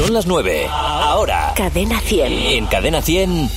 Son 0.00 0.14
las 0.14 0.24
9. 0.24 0.66
Ahora. 0.70 1.52
Cadena 1.54 2.00
100. 2.00 2.32
En 2.32 2.66
Cadena 2.68 3.02
100. 3.02 3.50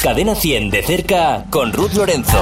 Cadena 0.00 0.36
100 0.36 0.70
de 0.70 0.82
cerca 0.84 1.44
con 1.50 1.72
Ruth 1.72 1.94
Lorenzo. 1.94 2.40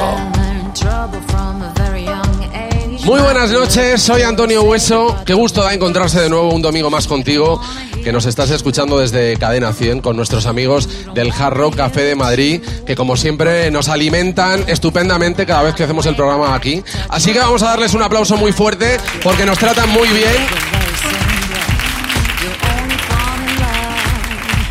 Muy 3.04 3.21
buenas 3.22 3.50
noches, 3.50 4.03
soy 4.03 4.21
Antonio 4.21 4.62
Hueso. 4.62 5.16
Qué 5.24 5.32
gusto 5.32 5.62
da 5.62 5.72
encontrarse 5.72 6.21
de 6.21 6.29
nuevo 6.29 6.53
un 6.53 6.61
domingo 6.61 6.90
más 6.90 7.06
contigo, 7.06 7.58
que 8.04 8.12
nos 8.12 8.27
estás 8.27 8.50
escuchando 8.50 8.98
desde 8.98 9.38
Cadena 9.38 9.73
100 9.73 10.02
con 10.02 10.16
nuestros 10.16 10.45
amigos 10.45 11.14
del 11.14 11.32
Hard 11.32 11.54
Rock 11.54 11.77
Café 11.77 12.02
de 12.02 12.14
Madrid, 12.14 12.61
que 12.84 12.95
como 12.95 13.16
siempre 13.16 13.70
nos 13.70 13.88
alimentan 13.88 14.64
estupendamente 14.66 15.46
cada 15.46 15.62
vez 15.62 15.75
que 15.75 15.84
hacemos 15.84 16.04
el 16.04 16.14
programa 16.14 16.54
aquí. 16.54 16.84
Así 17.09 17.32
que 17.32 17.38
vamos 17.38 17.62
a 17.62 17.68
darles 17.68 17.95
un 17.95 18.02
aplauso 18.02 18.36
muy 18.36 18.52
fuerte 18.52 18.98
porque 19.23 19.46
nos 19.46 19.57
tratan 19.57 19.88
muy 19.88 20.09
bien. 20.09 20.75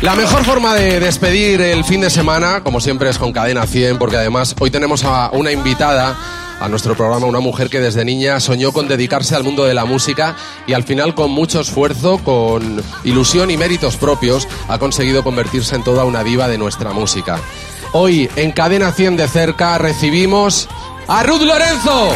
La 0.02 0.14
mejor 0.14 0.44
forma 0.44 0.74
de 0.74 1.00
despedir 1.00 1.62
el 1.62 1.82
fin 1.82 2.02
de 2.02 2.10
semana, 2.10 2.62
como 2.62 2.80
siempre, 2.80 3.08
es 3.08 3.18
con 3.18 3.32
Cadena 3.32 3.66
100, 3.66 3.96
porque 3.98 4.16
además 4.16 4.54
hoy 4.60 4.70
tenemos 4.70 5.04
a 5.04 5.30
una 5.32 5.52
invitada 5.52 6.14
a 6.60 6.68
nuestro 6.68 6.94
programa, 6.94 7.26
una 7.26 7.40
mujer 7.40 7.70
que 7.70 7.80
desde 7.80 8.04
niña 8.04 8.38
soñó 8.38 8.72
con 8.72 8.88
dedicarse 8.88 9.34
al 9.34 9.42
mundo 9.42 9.64
de 9.64 9.72
la 9.72 9.86
música 9.86 10.36
y 10.66 10.74
al 10.74 10.84
final 10.84 11.14
con 11.14 11.30
mucho 11.30 11.60
esfuerzo, 11.60 12.18
con 12.18 12.82
ilusión 13.04 13.50
y 13.50 13.56
méritos 13.56 13.96
propios, 13.96 14.46
ha 14.68 14.78
conseguido 14.78 15.24
convertirse 15.24 15.74
en 15.74 15.82
toda 15.82 16.04
una 16.04 16.22
diva 16.22 16.46
de 16.46 16.58
nuestra 16.58 16.92
música. 16.92 17.40
Hoy, 17.92 18.28
en 18.36 18.52
Cadena 18.52 18.92
100 18.92 19.16
de 19.16 19.28
cerca, 19.28 19.78
recibimos 19.78 20.68
a 21.08 21.22
Ruth 21.22 21.42
Lorenzo. 21.42 22.14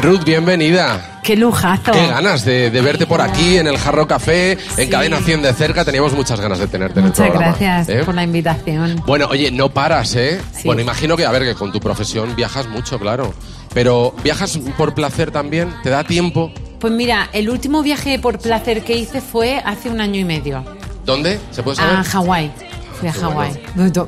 Ruth, 0.00 0.24
bienvenida. 0.24 1.20
Qué 1.24 1.36
lujazo. 1.36 1.92
Qué 1.92 2.06
ganas 2.06 2.44
de, 2.44 2.70
de 2.70 2.80
verte 2.80 3.06
por 3.06 3.20
aquí 3.20 3.56
en 3.58 3.66
el 3.66 3.76
Jarro 3.76 4.06
Café, 4.06 4.56
en 4.76 4.88
Cadena 4.88 5.18
100 5.18 5.42
de 5.42 5.52
cerca. 5.52 5.84
Teníamos 5.84 6.12
muchas 6.12 6.40
ganas 6.40 6.58
de 6.60 6.68
tenerte 6.68 7.00
en 7.00 7.06
el 7.06 7.10
Muchas 7.10 7.28
programa. 7.28 7.56
gracias 7.58 7.88
¿eh? 7.88 8.04
por 8.04 8.14
la 8.14 8.22
invitación. 8.22 9.02
Bueno, 9.06 9.26
oye, 9.30 9.50
no 9.50 9.68
paras, 9.70 10.14
¿eh? 10.14 10.40
Sí. 10.54 10.62
Bueno, 10.64 10.80
imagino 10.82 11.16
que, 11.16 11.26
a 11.26 11.30
ver, 11.32 11.42
que 11.42 11.54
con 11.54 11.72
tu 11.72 11.80
profesión 11.80 12.34
viajas 12.36 12.68
mucho, 12.68 12.98
claro. 12.98 13.34
Pero, 13.74 14.14
¿viajas 14.22 14.56
por 14.76 14.94
placer 14.94 15.30
también? 15.32 15.74
¿Te 15.82 15.90
da 15.90 16.04
tiempo? 16.04 16.52
Pues 16.78 16.92
mira, 16.92 17.28
el 17.32 17.50
último 17.50 17.82
viaje 17.82 18.18
por 18.20 18.38
placer 18.38 18.84
que 18.84 18.96
hice 18.96 19.20
fue 19.20 19.60
hace 19.64 19.90
un 19.90 20.00
año 20.00 20.20
y 20.20 20.24
medio. 20.24 20.64
¿Dónde? 21.04 21.40
¿Se 21.50 21.62
puede 21.62 21.76
saber? 21.76 21.96
A 21.96 22.04
Hawái. 22.04 22.52
Fui 22.98 23.08
a 23.08 23.12
Hawái. 23.12 23.62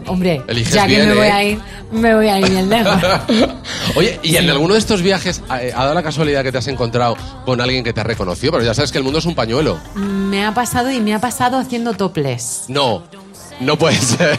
Hombre, 0.07 0.43
Eliges 0.49 0.75
ya 0.75 0.87
que 0.87 0.97
bien, 0.97 1.09
me 1.09 1.15
voy 1.15 1.27
¿eh? 1.27 1.33
a 1.33 1.45
ir, 1.45 1.61
me 1.93 2.15
voy 2.15 2.29
a 2.29 2.39
ir 2.41 2.51
bien 2.51 2.69
lejos. 2.69 2.97
Oye, 3.97 4.19
¿y 4.23 4.37
en 4.37 4.51
alguno 4.51 4.75
de 4.75 4.81
estos 4.81 5.03
viajes 5.03 5.43
eh, 5.61 5.73
ha 5.75 5.83
dado 5.83 5.95
la 5.95 6.03
casualidad 6.03 6.43
que 6.43 6.51
te 6.53 6.59
has 6.59 6.67
encontrado 6.67 7.17
con 7.45 7.61
alguien 7.61 7.85
que 7.85 7.93
te 7.93 8.01
ha 8.01 8.05
reconocido? 8.05 8.53
Pero 8.53 8.65
ya 8.65 8.75
sabes 8.75 8.91
que 8.93 8.99
el 8.99 9.05
mundo 9.05 9.19
es 9.21 9.27
un 9.27 9.35
pañuelo. 9.35 9.79
me 9.95 10.45
ha 10.45 10.53
pasado 10.55 10.91
y 10.91 11.01
me 11.01 11.15
ha 11.15 11.21
pasado 11.21 11.59
haciendo 11.59 11.95
topless. 11.95 12.65
No, 12.69 13.03
no 13.61 13.77
puede 13.77 13.97
ser. 14.01 14.39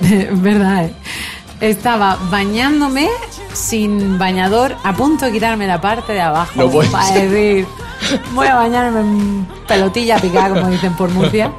¿Verdad? 0.32 0.86
eh? 0.86 0.94
Estaba 1.60 2.18
bañándome 2.30 3.08
sin 3.54 4.18
bañador, 4.18 4.76
a 4.84 4.92
punto 4.94 5.24
de 5.24 5.32
quitarme 5.32 5.66
la 5.66 5.80
parte 5.80 6.12
de 6.12 6.20
abajo. 6.20 6.52
No 6.56 6.68
puede 6.70 6.90
para 6.90 7.06
ser. 7.06 7.30
decir, 7.30 7.66
voy 8.32 8.46
a 8.46 8.56
bañarme 8.56 9.00
en 9.00 9.48
pelotilla 9.66 10.18
picada, 10.18 10.50
como 10.50 10.68
dicen 10.70 10.94
por 10.96 11.08
Murcia. 11.10 11.50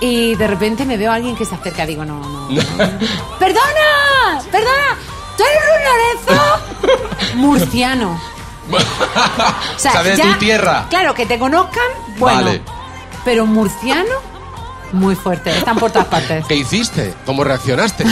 Y 0.00 0.34
de 0.34 0.46
repente 0.46 0.84
me 0.84 0.96
veo 0.96 1.10
a 1.10 1.14
alguien 1.14 1.36
que 1.36 1.44
se 1.44 1.54
acerca. 1.54 1.86
Digo, 1.86 2.04
no, 2.04 2.20
no. 2.20 2.48
no. 2.48 2.48
¡Perdona! 3.38 4.42
¡Perdona! 4.50 4.96
¿Tú 5.36 5.42
eres 5.44 5.62
Ruth 5.66 6.28
Lorenzo? 6.28 7.34
Murciano. 7.36 8.20
o 9.76 9.78
sea, 9.78 10.02
de 10.02 10.16
tu 10.16 10.34
tierra. 10.38 10.86
Claro, 10.90 11.14
que 11.14 11.26
te 11.26 11.38
conozcan, 11.38 11.86
bueno. 12.18 12.44
Vale. 12.44 12.62
Pero 13.24 13.46
murciano, 13.46 14.14
muy 14.92 15.14
fuerte. 15.14 15.50
Están 15.50 15.78
por 15.78 15.90
todas 15.90 16.08
partes. 16.08 16.44
¿Qué 16.46 16.56
hiciste? 16.56 17.14
¿Cómo 17.24 17.44
reaccionaste? 17.44 18.04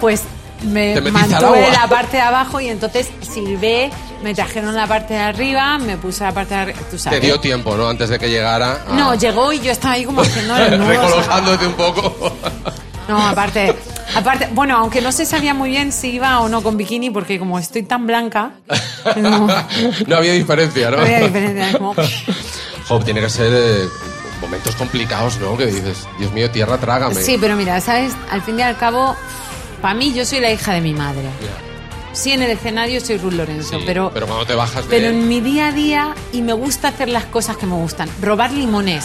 Pues 0.00 0.24
me 0.64 1.00
mantuve 1.10 1.70
la 1.72 1.86
parte 1.88 2.16
de 2.16 2.22
abajo 2.22 2.60
y 2.60 2.68
entonces 2.68 3.08
silbé, 3.20 3.90
me 4.22 4.34
trajeron 4.34 4.74
la 4.74 4.86
parte 4.86 5.14
de 5.14 5.20
arriba, 5.20 5.78
me 5.78 5.96
puse 5.96 6.24
la 6.24 6.32
parte 6.32 6.54
de 6.54 6.60
arriba, 6.60 6.78
tú 6.90 6.96
Te 7.10 7.20
dio 7.20 7.38
tiempo, 7.40 7.76
¿no? 7.76 7.88
Antes 7.88 8.08
de 8.08 8.18
que 8.18 8.28
llegara. 8.30 8.80
a- 8.88 8.94
No, 8.94 9.14
llegó 9.14 9.52
y 9.52 9.60
yo 9.60 9.70
estaba 9.72 9.94
ahí 9.94 10.04
como 10.04 10.22
haciendo 10.22 10.56
el 10.56 10.78
nudo. 10.78 10.88
Recolocándote 10.88 11.66
un 11.66 11.74
poco. 11.74 12.36
No, 13.08 13.24
aparte, 13.24 13.72
aparte, 14.16 14.48
bueno, 14.52 14.76
aunque 14.78 15.00
no 15.00 15.12
se 15.12 15.24
sabía 15.26 15.54
muy 15.54 15.70
bien 15.70 15.92
si 15.92 16.12
iba 16.14 16.40
o 16.40 16.48
no 16.48 16.62
con 16.62 16.76
bikini, 16.76 17.10
porque 17.10 17.38
como 17.38 17.58
estoy 17.58 17.84
tan 17.84 18.06
blanca, 18.06 18.50
no, 19.16 19.46
no 20.06 20.16
había 20.16 20.32
diferencia, 20.32 20.90
¿no? 20.90 20.96
no 20.96 21.02
había 21.02 21.20
diferencia. 21.20 21.78
como- 21.78 21.94
Jo, 22.88 23.00
tiene 23.00 23.20
que 23.20 23.28
ser 23.28 23.52
eh, 23.52 23.84
momentos 24.40 24.74
complicados, 24.76 25.38
¿no? 25.38 25.56
Que 25.56 25.66
dices, 25.66 26.06
Dios 26.18 26.32
mío, 26.32 26.50
tierra, 26.50 26.78
trágame. 26.78 27.16
Sí, 27.16 27.36
pero 27.40 27.56
mira, 27.56 27.80
¿sabes? 27.80 28.12
Al 28.30 28.42
fin 28.42 28.58
y 28.60 28.62
al 28.62 28.76
cabo, 28.76 29.16
para 29.80 29.94
mí 29.94 30.12
yo 30.12 30.24
soy 30.24 30.40
la 30.40 30.50
hija 30.50 30.72
de 30.72 30.80
mi 30.80 30.94
madre. 30.94 31.22
Ya. 31.42 31.62
Sí, 32.12 32.32
en 32.32 32.40
el 32.42 32.50
escenario 32.50 32.98
soy 33.02 33.18
Ruth 33.18 33.34
Lorenzo, 33.34 33.78
Sí, 33.78 33.82
pero, 33.84 34.10
pero 34.14 34.26
cuando 34.26 34.46
te 34.46 34.54
bajas 34.54 34.84
de 34.84 34.88
pero 34.88 35.08
en 35.08 35.28
mi 35.28 35.40
día 35.42 35.66
a 35.66 35.72
día 35.72 36.14
y 36.32 36.40
me 36.40 36.54
gusta 36.54 36.88
hacer 36.88 37.10
las 37.10 37.24
cosas 37.26 37.58
que 37.58 37.66
me 37.66 37.74
gustan. 37.74 38.08
Robar 38.22 38.52
limones. 38.52 39.04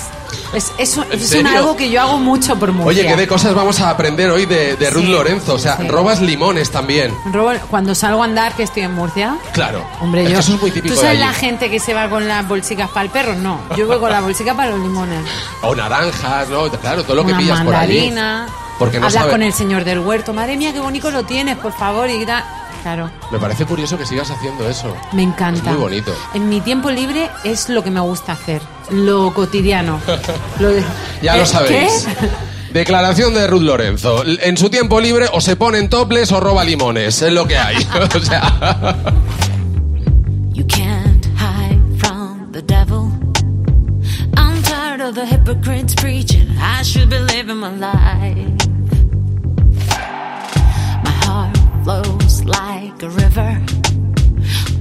Es, 0.54 0.72
eso 0.78 1.04
¿En 1.12 1.20
es 1.20 1.34
un 1.34 1.46
algo 1.48 1.76
que 1.76 1.90
yo 1.92 2.00
hago 2.00 2.18
mucho 2.20 2.58
por 2.58 2.72
Murcia. 2.72 2.88
Oye, 3.04 3.06
¿qué 3.06 3.18
de 3.20 3.28
cosas 3.28 3.54
vamos 3.54 3.82
a 3.82 3.90
aprender 3.90 4.30
hoy 4.32 4.46
de, 4.46 4.78
de 4.78 4.90
Ruth 4.90 5.04
Sí, 5.04 5.12
Lorenzo? 5.12 5.56
O 5.56 5.60
sea, 5.60 5.76
sí. 5.76 5.90
robas 5.90 6.22
limones 6.22 6.72
también. 6.72 7.14
Robo- 7.34 7.60
cuando 7.70 7.94
salgo 7.96 8.22
a 8.22 8.26
andar, 8.26 8.56
que 8.56 8.64
estoy 8.64 8.84
en 8.84 8.94
Murcia. 8.94 9.36
Claro. 9.52 9.86
Hombre, 10.00 10.24
Es 10.24 10.30
yo. 10.32 10.40
eso 10.40 10.54
es 10.56 10.62
muy 10.62 10.72
típico 10.72 10.96
¿Tú 10.96 11.02
de 11.02 11.06
sabes 11.08 11.20
allí. 11.22 11.28
la 11.28 11.34
gente 11.34 11.70
que 11.70 11.82
se 11.82 11.94
va 11.94 12.10
con 12.10 12.26
las 12.30 12.48
bolsicas 12.48 12.90
para 12.92 13.02
el 13.04 13.10
perro? 13.12 13.36
No. 13.36 13.60
Yo 13.76 13.88
voy 13.88 14.00
con 14.00 14.10
la 14.10 14.22
bolsica 14.22 14.54
para 14.56 14.70
los 14.72 14.80
limones. 14.80 15.20
O 15.64 15.76
naranjas, 15.76 16.48
¿no? 16.48 16.70
Claro, 16.72 17.04
todo 17.04 17.18
lo 17.18 17.26
que 17.26 17.32
Una 17.34 17.40
pillas 17.40 17.62
por 17.62 17.76
allí. 17.76 17.96
mandarina. 18.10 18.48
Porque 18.80 19.00
no 19.00 19.06
Hablas 19.08 19.22
sabe- 19.22 19.32
con 19.32 19.44
el 19.44 19.54
señor 19.54 19.84
del 19.84 20.00
huerto. 20.00 20.34
Madre 20.34 20.58
mía, 20.58 20.74
qué 20.74 20.80
bonito 20.80 21.12
lo 21.12 21.24
tienes, 21.24 21.58
por 21.58 21.74
favor. 21.74 22.10
Y 22.10 22.26
da- 22.26 22.58
Claro. 22.82 23.12
Me 23.32 23.38
parece 23.38 23.64
curioso 23.68 23.96
que 23.96 24.08
sigas 24.08 24.32
haciendo 24.32 24.68
eso. 24.68 24.96
Me 25.12 25.22
encanta. 25.22 25.60
Es 25.70 25.76
muy 25.78 25.84
bonito. 25.84 26.16
En 26.34 26.50
mi 26.50 26.62
tiempo 26.62 26.90
libre 26.90 27.30
es 27.44 27.70
lo 27.70 27.84
que 27.84 27.92
me 27.92 28.00
gusta 28.00 28.32
hacer, 28.32 28.60
lo 28.90 29.32
cotidiano. 29.36 30.00
Lo 30.60 30.70
de- 30.70 30.84
Ya 31.22 31.36
¿Eh? 31.36 31.40
lo 31.42 31.46
sabéis. 31.46 32.08
¿Qué? 32.20 32.30
Declaración 32.74 33.36
de 33.36 33.46
Ruth 33.46 33.62
Lorenzo. 33.62 34.24
En 34.26 34.58
su 34.58 34.70
tiempo 34.72 35.00
libre 35.00 35.28
o 35.32 35.42
se 35.42 35.56
pone 35.58 35.78
en 35.78 35.90
toples 35.90 36.32
o 36.32 36.40
roba 36.40 36.64
limones. 36.64 37.22
Es 37.22 37.32
lo 37.32 37.46
que 37.46 37.56
hay. 37.58 37.76
o 38.16 38.20
sea. 38.20 38.96
You 40.54 40.66
can't 40.68 41.11
of 45.12 45.16
the 45.16 45.26
hypocrites 45.26 45.94
preaching. 45.96 46.48
I 46.58 46.84
should 46.84 47.10
be 47.10 47.20
living 47.20 47.58
my 47.58 47.76
life. 47.76 48.68
My 51.04 51.16
heart 51.26 51.58
flows 51.84 52.46
like 52.46 53.04
a 53.04 53.10
river. 53.10 53.52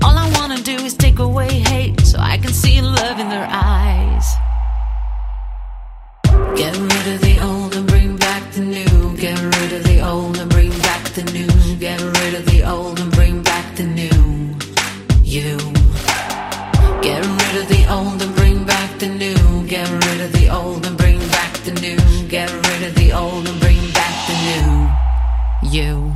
All 0.05 0.17
I 0.17 0.31
wanna 0.37 0.63
do 0.63 0.77
is 0.89 0.95
take 0.95 1.19
away 1.19 1.49
hate 1.73 2.01
so 2.03 2.19
I 2.21 2.39
can 2.39 2.53
see 2.53 2.81
love 2.81 3.19
in 3.19 3.29
their 3.29 3.49
eyes. 3.51 4.27
Get 6.57 6.77
rid 6.79 7.07
of 7.15 7.21
the 7.29 7.37
old 7.43 7.75
and 7.75 7.87
bring 7.89 8.17
back 8.17 8.53
the 8.53 8.61
new. 8.61 9.17
Get 9.17 9.41
rid 9.41 9.73
of 9.73 9.83
the 9.83 10.01
old 10.01 10.39
and 10.39 10.49
bring 10.49 10.71
back 10.71 11.03
the 11.19 11.25
new. 11.33 11.77
Get 11.77 12.01
rid 12.01 12.35
of 12.35 12.47
the 12.47 12.63
old 12.63 13.01
and 13.01 13.11
bring 13.13 13.43
back 13.43 13.75
the 13.75 13.85
new. 13.85 14.57
You. 15.25 15.80
You. 25.71 26.10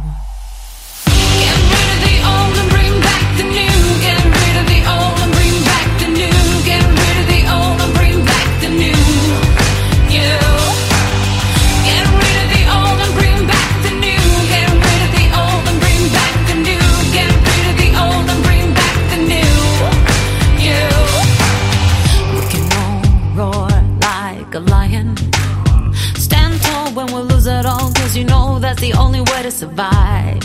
To 29.45 29.51
survive. 29.51 30.43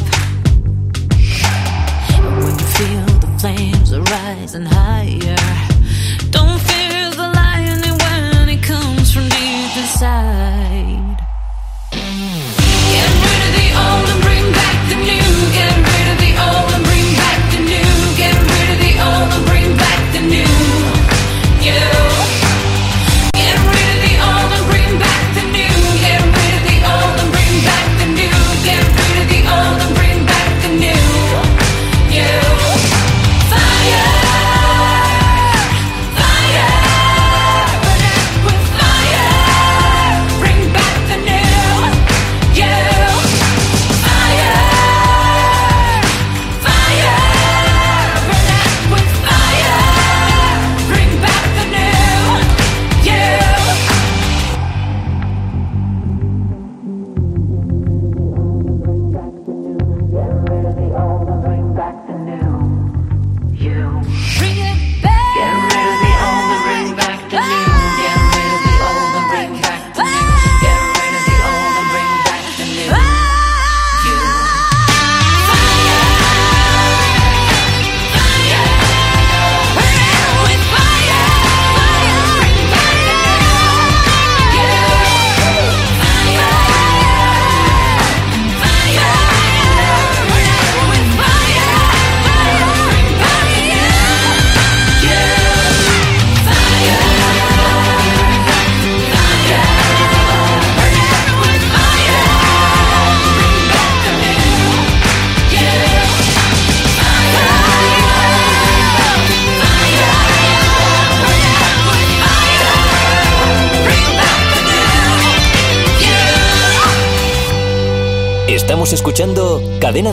When 2.19 2.59
you 2.59 2.67
feel 2.75 3.05
the 3.23 3.37
flames 3.39 3.93
are 3.93 4.01
rise 4.01 4.55
and 4.55 4.67
higher. 4.67 5.37
Don't 6.31 6.59
fear 6.59 7.09
the 7.11 7.31
lion 7.33 7.81
when 8.03 8.49
it 8.49 8.61
comes 8.61 9.13
from 9.13 9.29
deep 9.29 9.77
inside. 9.77 10.58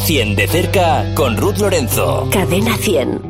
100 0.06 0.37
de 0.37 0.47
cerca 0.47 1.05
con 1.14 1.37
Ruth 1.37 1.58
Lorenzo. 1.58 2.29
Cadena 2.32 2.76
100. 2.76 3.23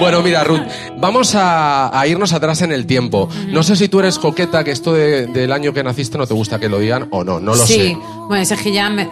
Bueno, 0.00 0.22
mira, 0.22 0.42
Ruth, 0.42 0.62
vamos 0.96 1.34
a, 1.34 1.96
a 1.98 2.06
irnos 2.06 2.32
atrás 2.32 2.62
en 2.62 2.72
el 2.72 2.86
tiempo. 2.86 3.28
No 3.48 3.62
sé 3.62 3.76
si 3.76 3.88
tú 3.88 4.00
eres 4.00 4.18
coqueta, 4.18 4.64
que 4.64 4.70
esto 4.70 4.94
de- 4.94 5.26
del 5.26 5.52
año 5.52 5.72
que 5.72 5.82
naciste 5.84 6.16
no 6.18 6.26
te 6.26 6.34
gusta 6.34 6.58
que 6.58 6.68
lo 6.68 6.78
digan 6.78 7.08
o 7.10 7.22
no, 7.24 7.38
no 7.40 7.54
lo 7.54 7.66
sí, 7.66 7.74
sé. 7.74 7.98
bueno, 8.26 8.42
ese 8.42 8.56
que 8.56 8.72
ya 8.72 8.88
me... 8.88 9.08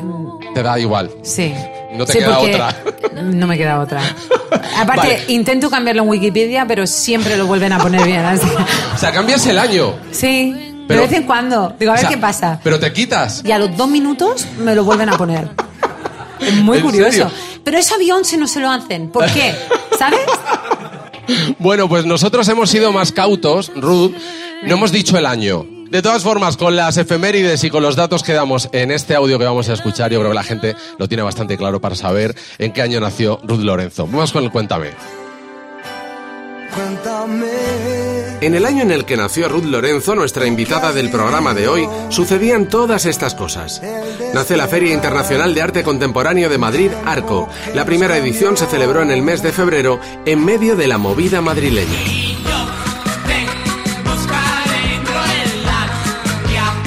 Te 0.54 0.62
da 0.62 0.78
igual. 0.78 1.10
Sí. 1.22 1.52
No 1.92 2.06
te 2.06 2.12
Sí, 2.14 2.18
queda 2.18 2.38
otra. 2.38 2.76
No 3.24 3.46
me 3.46 3.56
queda 3.58 3.78
otra. 3.80 4.00
Aparte, 4.78 4.96
Vale. 5.18 5.24
intento 5.28 5.68
cambiarlo 5.70 6.02
en 6.02 6.08
Wikipedia, 6.08 6.64
pero 6.66 6.86
siempre 6.86 7.36
lo 7.36 7.46
vuelven 7.46 7.72
a 7.72 7.78
poner 7.78 8.04
bien. 8.06 8.20
así. 8.24 8.46
O 8.94 8.98
sea, 8.98 9.12
cambias 9.12 9.46
el 9.46 9.58
año. 9.58 9.94
Sí, 10.12 10.54
Pero- 10.88 11.02
de 11.02 11.06
vez 11.08 11.16
en 11.18 11.24
cuando. 11.24 11.74
Digo, 11.78 11.90
a 11.92 11.94
O 11.94 11.96
ver 11.96 12.00
sea, 12.00 12.08
qué 12.10 12.18
pasa. 12.18 12.58
Pero 12.64 12.80
te 12.80 12.90
quitas. 12.92 13.42
Y 13.44 13.52
a 13.52 13.58
los 13.58 13.76
dos 13.76 13.88
minutos 13.88 14.46
me 14.58 14.74
lo 14.74 14.82
vuelven 14.84 15.10
a 15.10 15.18
poner. 15.18 15.48
Es 16.40 16.54
muy 16.56 16.78
¿En 16.78 16.84
curioso. 16.84 17.10
serio? 17.10 17.30
Pero 17.64 17.78
eso 17.78 17.94
a 17.94 17.98
Beyoncé 17.98 18.36
no 18.36 18.46
se 18.46 18.60
lo 18.60 18.70
hacen. 18.70 19.10
¿Por 19.10 19.26
qué? 19.32 19.54
¿Sabes? 19.98 20.20
Bueno, 21.60 21.88
pues 21.88 22.04
nosotros 22.06 22.48
hemos 22.48 22.70
sido 22.70 22.90
más 22.92 23.12
cautos, 23.12 23.70
Ruth. 23.76 24.12
No 24.64 24.74
hemos 24.74 24.90
dicho 24.90 25.16
el 25.16 25.26
año. 25.26 25.64
De 25.88 26.02
todas 26.02 26.24
formas, 26.24 26.56
con 26.56 26.74
las 26.74 26.96
efemérides 26.96 27.62
y 27.62 27.70
con 27.70 27.84
los 27.84 27.94
datos 27.94 28.24
que 28.24 28.32
damos 28.32 28.68
en 28.72 28.90
este 28.90 29.14
audio 29.14 29.38
que 29.38 29.44
vamos 29.44 29.68
a 29.68 29.74
escuchar, 29.74 30.10
yo 30.10 30.18
creo 30.18 30.30
que 30.30 30.34
la 30.34 30.42
gente 30.42 30.74
lo 30.98 31.06
tiene 31.06 31.22
bastante 31.22 31.56
claro 31.56 31.80
para 31.80 31.94
saber 31.94 32.34
en 32.58 32.72
qué 32.72 32.82
año 32.82 32.98
nació 33.00 33.38
Ruth 33.44 33.60
Lorenzo. 33.60 34.06
Vamos 34.06 34.32
con 34.32 34.42
el 34.42 34.50
Cuéntame. 34.50 34.90
En 38.40 38.54
el 38.54 38.64
año 38.64 38.82
en 38.82 38.90
el 38.90 39.04
que 39.04 39.16
nació 39.16 39.48
Ruth 39.48 39.64
Lorenzo, 39.64 40.14
nuestra 40.14 40.46
invitada 40.46 40.92
del 40.92 41.10
programa 41.10 41.52
de 41.52 41.68
hoy, 41.68 41.88
sucedían 42.08 42.68
todas 42.68 43.04
estas 43.04 43.34
cosas. 43.34 43.82
Nace 44.32 44.56
la 44.56 44.68
Feria 44.68 44.94
Internacional 44.94 45.54
de 45.54 45.62
Arte 45.62 45.82
Contemporáneo 45.82 46.48
de 46.48 46.58
Madrid, 46.58 46.90
Arco. 47.04 47.48
La 47.74 47.84
primera 47.84 48.16
edición 48.16 48.56
se 48.56 48.66
celebró 48.66 49.02
en 49.02 49.10
el 49.10 49.22
mes 49.22 49.42
de 49.42 49.52
febrero, 49.52 50.00
en 50.24 50.44
medio 50.44 50.76
de 50.76 50.86
la 50.86 50.98
movida 50.98 51.40
madrileña. 51.40 51.98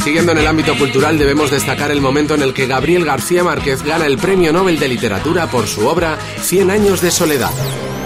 Siguiendo 0.03 0.33
en 0.33 0.39
el 0.39 0.47
ámbito 0.47 0.77
cultural, 0.77 1.17
debemos 1.17 1.49
destacar 1.49 1.89
el 1.91 2.01
momento 2.01 2.35
en 2.35 2.41
el 2.41 2.53
que 2.53 2.67
Gabriel 2.67 3.05
García 3.05 3.43
Márquez 3.43 3.83
gana 3.83 4.05
el 4.05 4.17
Premio 4.17 4.51
Nobel 4.51 4.77
de 4.77 4.89
Literatura 4.89 5.47
por 5.47 5.67
su 5.67 5.87
obra 5.87 6.17
100 6.41 6.71
años 6.71 7.01
de 7.01 7.09
soledad. 7.09 7.51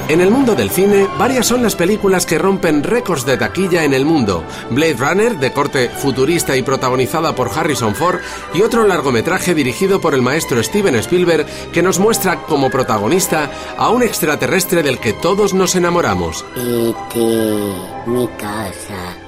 En 0.09 0.21
el 0.21 0.31
mundo 0.31 0.56
del 0.56 0.69
cine, 0.69 1.06
varias 1.19 1.48
son 1.48 1.62
las 1.62 1.75
películas 1.75 2.25
que 2.25 2.38
rompen 2.38 2.81
récords 2.81 3.25
de 3.25 3.36
taquilla 3.36 3.83
en 3.83 3.94
el 3.94 4.06
mundo. 4.06 4.42
Blade 4.69 4.94
Runner, 4.94 5.38
de 5.38 5.51
corte 5.51 5.89
futurista 5.89 6.56
y 6.56 6.62
protagonizada 6.62 7.36
por 7.36 7.50
Harrison 7.50 7.94
Ford, 7.94 8.19
y 8.54 8.62
otro 8.62 8.88
largometraje 8.88 9.54
dirigido 9.54 10.00
por 10.00 10.13
el 10.13 10.21
maestro 10.21 10.63
Steven 10.63 10.95
Spielberg 10.95 11.45
que 11.74 11.83
nos 11.83 12.00
muestra 12.00 12.38
como 12.44 12.69
protagonista 12.69 13.51
a 13.77 13.89
un 13.89 14.01
extraterrestre 14.01 14.81
del 14.81 14.98
que 15.00 15.12
todos 15.12 15.54
nos 15.54 15.75
enamoramos. 15.75 16.45
Este, 16.56 17.73
mi 18.06 18.28
casa, 18.37 19.27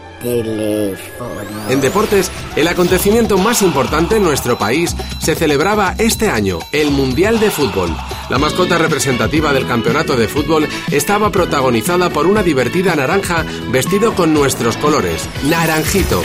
En 1.69 1.81
deportes, 1.81 2.31
el 2.55 2.67
acontecimiento 2.67 3.37
más 3.37 3.61
importante 3.61 4.17
en 4.17 4.23
nuestro 4.23 4.57
país 4.57 4.95
se 5.19 5.35
celebraba 5.35 5.95
este 5.97 6.29
año, 6.29 6.59
el 6.71 6.91
Mundial 6.91 7.39
de 7.39 7.51
Fútbol. 7.51 7.95
La 8.29 8.37
mascota 8.37 8.77
representativa 8.77 9.53
del 9.53 9.65
campeonato 9.67 10.15
de 10.15 10.27
fútbol 10.27 10.67
estaba 10.91 11.31
protagonizada 11.31 12.09
por 12.09 12.27
una 12.27 12.43
divertida 12.43 12.95
naranja 12.95 13.45
vestido 13.71 14.13
con 14.13 14.33
nuestros 14.33 14.77
colores, 14.77 15.27
Naranjito. 15.43 16.21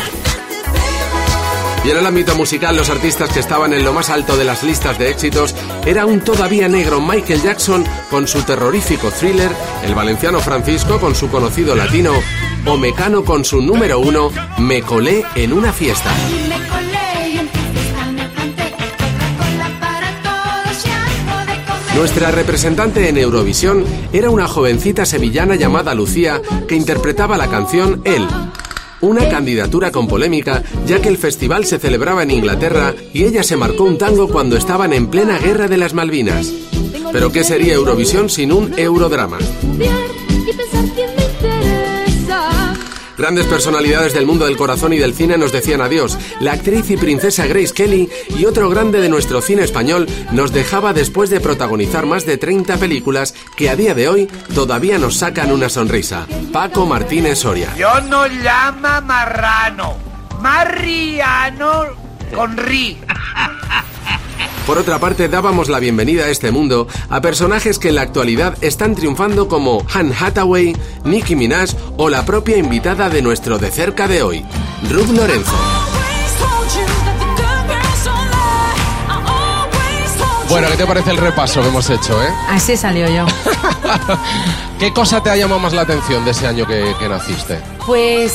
Y 1.85 1.91
en 1.91 1.99
el 1.99 2.07
ámbito 2.07 2.35
musical, 2.35 2.77
los 2.77 2.89
artistas 2.89 3.31
que 3.31 3.41
estaban 3.41 3.75
en 3.75 3.85
lo 3.85 3.93
más 3.93 4.09
alto 4.09 4.39
de 4.39 4.45
las 4.45 4.63
listas 4.63 4.99
de 4.99 5.11
éxitos 5.11 5.55
era 5.85 6.07
un 6.07 6.21
todavía 6.21 6.67
negro 6.67 7.03
Michael 7.03 7.43
Jackson 7.43 7.85
con 8.11 8.27
su 8.27 8.43
terrorífico 8.43 9.11
thriller, 9.11 9.51
el 9.85 9.95
valenciano 9.95 10.41
Francisco 10.41 10.99
con 10.99 11.15
su 11.15 11.29
conocido 11.29 11.77
latino, 11.77 12.13
o 12.65 12.79
Mecano 12.79 13.23
con 13.23 13.45
su 13.45 13.61
número 13.61 13.99
uno, 13.99 14.31
Me 14.59 14.81
colé 14.81 15.25
en 15.35 15.53
una 15.53 15.75
fiesta. 15.75 16.11
Nuestra 21.95 22.31
representante 22.31 23.09
en 23.11 23.19
Eurovisión 23.19 23.85
era 24.13 24.31
una 24.31 24.49
jovencita 24.49 25.05
sevillana 25.05 25.55
llamada 25.55 25.95
Lucía 25.95 26.41
que 26.67 26.77
interpretaba 26.77 27.37
la 27.37 27.49
canción 27.49 28.01
Él. 28.05 28.27
Una 29.05 29.29
candidatura 29.29 29.93
con 29.93 30.09
polémica, 30.09 30.63
ya 30.87 31.03
que 31.03 31.11
el 31.11 31.19
festival 31.19 31.67
se 31.67 31.79
celebraba 31.79 32.23
en 32.23 32.31
Inglaterra 32.31 32.95
y 33.13 33.25
ella 33.25 33.43
se 33.43 33.55
marcó 33.55 33.85
un 33.85 33.99
tango 33.99 34.29
cuando 34.29 34.57
estaban 34.57 34.95
en 34.95 35.09
plena 35.09 35.39
guerra 35.39 35.69
de 35.69 35.77
las 35.77 35.93
Malvinas. 35.93 36.51
Pero 37.13 37.31
¿qué 37.31 37.45
sería 37.45 37.75
Eurovisión 37.75 38.31
sin 38.31 38.51
un 38.51 38.79
eurodrama? 38.79 39.37
Grandes 43.17 43.47
personalidades 43.47 44.13
del 44.13 44.27
mundo 44.27 44.45
del 44.45 44.57
corazón 44.57 44.93
y 44.93 44.99
del 44.99 45.15
cine 45.15 45.39
nos 45.39 45.53
decían 45.53 45.81
adiós. 45.81 46.19
La 46.41 46.53
actriz 46.53 46.91
y 46.91 46.97
princesa 46.97 47.47
Grace 47.47 47.73
Kelly 47.73 48.09
y 48.37 48.45
otro 48.45 48.69
grande 48.69 49.01
de 49.01 49.09
nuestro 49.09 49.41
cine 49.41 49.63
español 49.63 50.09
nos 50.33 50.53
dejaba 50.53 50.93
después 50.93 51.31
de 51.31 51.41
protagonizar 51.41 52.07
más 52.07 52.27
de 52.27 52.39
30 52.39 52.77
películas 52.79 53.35
que 53.57 53.71
a 53.71 53.77
día 53.77 53.95
de 53.95 54.09
hoy 54.09 54.27
todavía 54.55 54.99
nos 54.99 55.17
sacan 55.17 55.53
una 55.53 55.69
sonrisa. 55.69 56.27
Paco 56.53 56.87
Martínez 56.87 57.39
Soria. 57.39 57.75
Yo 57.77 58.01
no 58.03 58.27
llama 58.27 59.01
marrano, 59.01 59.97
marriano 60.41 61.85
con 62.35 62.57
ri. 62.57 62.99
Por 64.67 64.79
otra 64.79 64.99
parte, 64.99 65.29
dábamos 65.29 65.69
la 65.69 65.79
bienvenida 65.79 66.25
a 66.25 66.29
este 66.29 66.51
mundo 66.51 66.89
a 67.11 67.21
personajes 67.21 67.79
que 67.79 67.91
en 67.91 67.97
la 67.97 68.03
actualidad 68.03 68.57
están 68.63 68.95
triunfando 68.95 69.47
como 69.47 69.85
Anne 69.93 70.15
Hathaway, 70.19 70.75
Nicki 71.05 71.37
Minaj 71.37 71.71
o 71.99 72.09
la 72.09 72.25
propia 72.25 72.57
invitada 72.57 73.11
de 73.11 73.21
nuestro 73.21 73.59
de 73.59 73.71
cerca 73.71 74.09
de 74.09 74.23
hoy, 74.23 74.45
Ruth 74.91 75.11
Lorenzo. 75.11 75.53
Bueno, 80.49 80.69
¿qué 80.71 80.77
te 80.77 80.87
parece 80.87 81.11
el 81.11 81.17
repaso 81.19 81.61
que 81.61 81.69
hemos 81.69 81.91
hecho, 81.91 82.23
eh? 82.23 82.29
Así 82.49 82.77
salió 82.77 83.09
yo. 83.09 83.27
¿Qué 84.79 84.93
cosa 84.93 85.23
te 85.23 85.29
ha 85.31 85.37
llamado 85.37 85.59
más 85.61 85.73
la 85.73 85.83
atención 85.83 86.25
de 86.25 86.31
ese 86.31 86.47
año 86.47 86.67
que, 86.67 86.95
que 86.99 87.09
naciste? 87.09 87.61
Pues, 87.85 88.35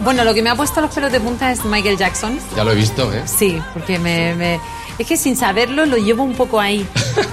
bueno, 0.00 0.24
lo 0.24 0.34
que 0.34 0.42
me 0.42 0.50
ha 0.50 0.54
puesto 0.56 0.80
los 0.82 0.90
pelos 0.94 1.10
de 1.10 1.20
punta 1.20 1.50
es 1.50 1.64
Michael 1.64 1.96
Jackson. 1.96 2.38
Ya 2.54 2.64
lo 2.64 2.72
he 2.72 2.74
visto, 2.74 3.10
¿eh? 3.14 3.22
Sí, 3.24 3.60
porque 3.72 3.98
me, 3.98 4.34
me- 4.34 4.60
es 4.98 5.06
que 5.06 5.16
sin 5.16 5.36
saberlo 5.36 5.86
lo 5.86 5.96
llevo 5.96 6.22
un 6.22 6.34
poco 6.34 6.60
ahí, 6.60 6.86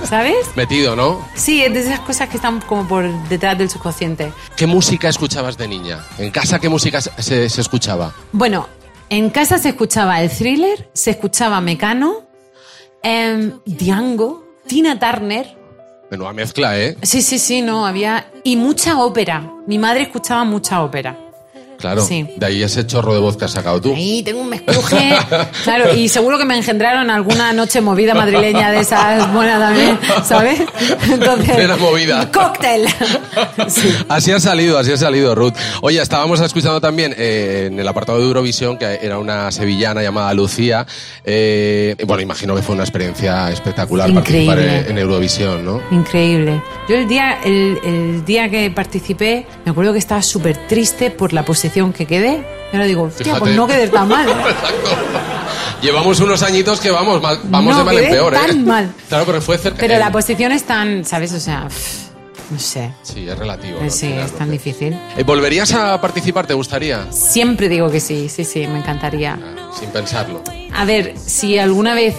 ¿sabes? 0.03 0.35
Metido, 0.55 0.95
¿no? 0.95 1.25
Sí, 1.35 1.63
es 1.63 1.73
de 1.73 1.79
esas 1.81 1.99
cosas 2.01 2.29
que 2.29 2.37
están 2.37 2.61
como 2.61 2.87
por 2.87 3.11
detrás 3.27 3.57
del 3.57 3.69
subconsciente. 3.69 4.31
¿Qué 4.55 4.67
música 4.67 5.09
escuchabas 5.09 5.57
de 5.57 5.67
niña? 5.67 6.05
¿En 6.17 6.31
casa 6.31 6.59
qué 6.59 6.69
música 6.69 7.01
se, 7.01 7.49
se 7.49 7.61
escuchaba? 7.61 8.13
Bueno, 8.31 8.67
en 9.09 9.29
casa 9.29 9.57
se 9.57 9.69
escuchaba 9.69 10.21
el 10.21 10.29
thriller, 10.29 10.89
se 10.93 11.11
escuchaba 11.11 11.61
Mecano, 11.61 12.23
em, 13.03 13.59
Django, 13.65 14.45
Tina 14.67 14.99
Turner. 14.99 15.57
Menuda 16.09 16.33
mezcla, 16.33 16.79
¿eh? 16.79 16.97
Sí, 17.01 17.21
sí, 17.21 17.39
sí, 17.39 17.61
no, 17.61 17.85
había. 17.85 18.31
Y 18.43 18.57
mucha 18.57 18.99
ópera. 18.99 19.53
Mi 19.67 19.77
madre 19.77 20.03
escuchaba 20.03 20.43
mucha 20.43 20.83
ópera. 20.83 21.24
Claro. 21.85 22.01
Sí. 22.03 22.27
De 22.35 22.47
ahí 22.47 22.63
ese 22.63 22.87
chorro 22.87 23.13
de 23.13 23.19
voz 23.19 23.37
que 23.37 23.45
has 23.45 23.51
sacado 23.51 23.79
tú. 23.79 23.93
Ahí 23.93 24.23
tengo 24.23 24.41
un 24.41 24.49
mezcluje. 24.49 25.13
Claro, 25.63 25.95
y 25.95 26.09
seguro 26.09 26.37
que 26.37 26.45
me 26.45 26.55
engendraron 26.57 27.09
alguna 27.09 27.53
noche 27.53 27.81
movida 27.81 28.13
madrileña 28.13 28.71
de 28.71 28.79
esas 28.79 29.31
buenas 29.33 29.59
también, 29.59 29.99
¿sabes? 30.23 30.61
Entonces. 31.11 31.55
Plena 31.55 31.75
movida. 31.77 32.31
Cóctel. 32.31 32.87
Sí. 33.67 33.93
Así 34.09 34.31
ha 34.31 34.39
salido, 34.39 34.77
así 34.77 34.91
ha 34.91 34.97
salido, 34.97 35.35
Ruth. 35.35 35.53
Oye, 35.81 36.01
estábamos 36.01 36.39
escuchando 36.39 36.81
también 36.81 37.13
eh, 37.17 37.69
en 37.71 37.79
el 37.79 37.87
apartado 37.87 38.19
de 38.19 38.25
Eurovisión, 38.25 38.77
que 38.77 38.99
era 39.01 39.17
una 39.19 39.51
sevillana 39.51 40.01
llamada 40.01 40.33
Lucía. 40.33 40.85
Eh, 41.23 41.95
bueno, 42.05 42.21
imagino 42.21 42.55
que 42.55 42.61
fue 42.61 42.73
una 42.75 42.83
experiencia 42.83 43.51
espectacular 43.51 44.09
Increíble. 44.09 44.55
participar 44.55 44.91
en 44.91 44.97
Eurovisión, 44.97 45.65
¿no? 45.65 45.81
Increíble. 45.91 46.61
Yo 46.89 46.95
el 46.95 47.07
día, 47.07 47.39
el, 47.43 47.79
el 47.83 48.25
día 48.25 48.49
que 48.49 48.69
participé, 48.71 49.45
me 49.65 49.71
acuerdo 49.71 49.93
que 49.93 49.99
estaba 49.99 50.21
súper 50.21 50.67
triste 50.67 51.11
por 51.11 51.33
la 51.33 51.43
posición 51.43 51.74
que 51.93 52.05
quedé. 52.05 52.43
Y 52.71 52.75
ahora 52.75 52.85
digo, 52.87 53.03
hostia, 53.03 53.37
pues 53.37 53.55
no 53.55 53.67
quedé 53.67 53.87
tan 53.87 54.07
mal. 54.07 54.27
¿eh? 54.29 54.33
Llevamos 55.81 56.19
unos 56.19 56.41
añitos 56.43 56.79
que 56.79 56.89
vamos, 56.89 57.21
mal- 57.21 57.39
vamos 57.45 57.73
No 57.73 57.79
de 57.79 57.85
mal 57.85 57.97
en 57.97 58.11
peor, 58.11 58.33
¿eh? 58.33 58.37
tan 58.47 58.65
mal. 58.65 58.93
Claro, 59.09 59.25
pero 59.25 59.41
fue 59.41 59.57
cerca. 59.57 59.79
Pero 59.79 59.93
eh, 59.95 59.99
la 59.99 60.11
posición 60.11 60.51
es 60.51 60.63
tan, 60.63 61.05
¿sabes? 61.05 61.31
O 61.33 61.39
sea, 61.39 61.67
pff, 61.67 62.51
no 62.51 62.59
sé. 62.59 62.91
Sí, 63.03 63.27
es 63.27 63.37
relativo. 63.37 63.77
Eh, 63.79 63.83
¿no? 63.85 63.89
Sí, 63.89 64.07
final, 64.07 64.25
es 64.25 64.31
tan 64.31 64.51
difícil. 64.51 64.97
Eh, 65.17 65.23
¿Volverías 65.23 65.73
a 65.73 65.99
participar? 66.01 66.47
¿Te 66.47 66.53
gustaría? 66.53 67.05
Siempre 67.11 67.69
digo 67.69 67.89
que 67.91 67.99
sí, 67.99 68.29
sí, 68.29 68.43
sí, 68.45 68.65
me 68.67 68.79
encantaría. 68.79 69.37
Sin 69.79 69.89
pensarlo. 69.89 70.41
A 70.73 70.85
ver, 70.85 71.13
si 71.17 71.57
alguna 71.59 71.93
vez 71.93 72.15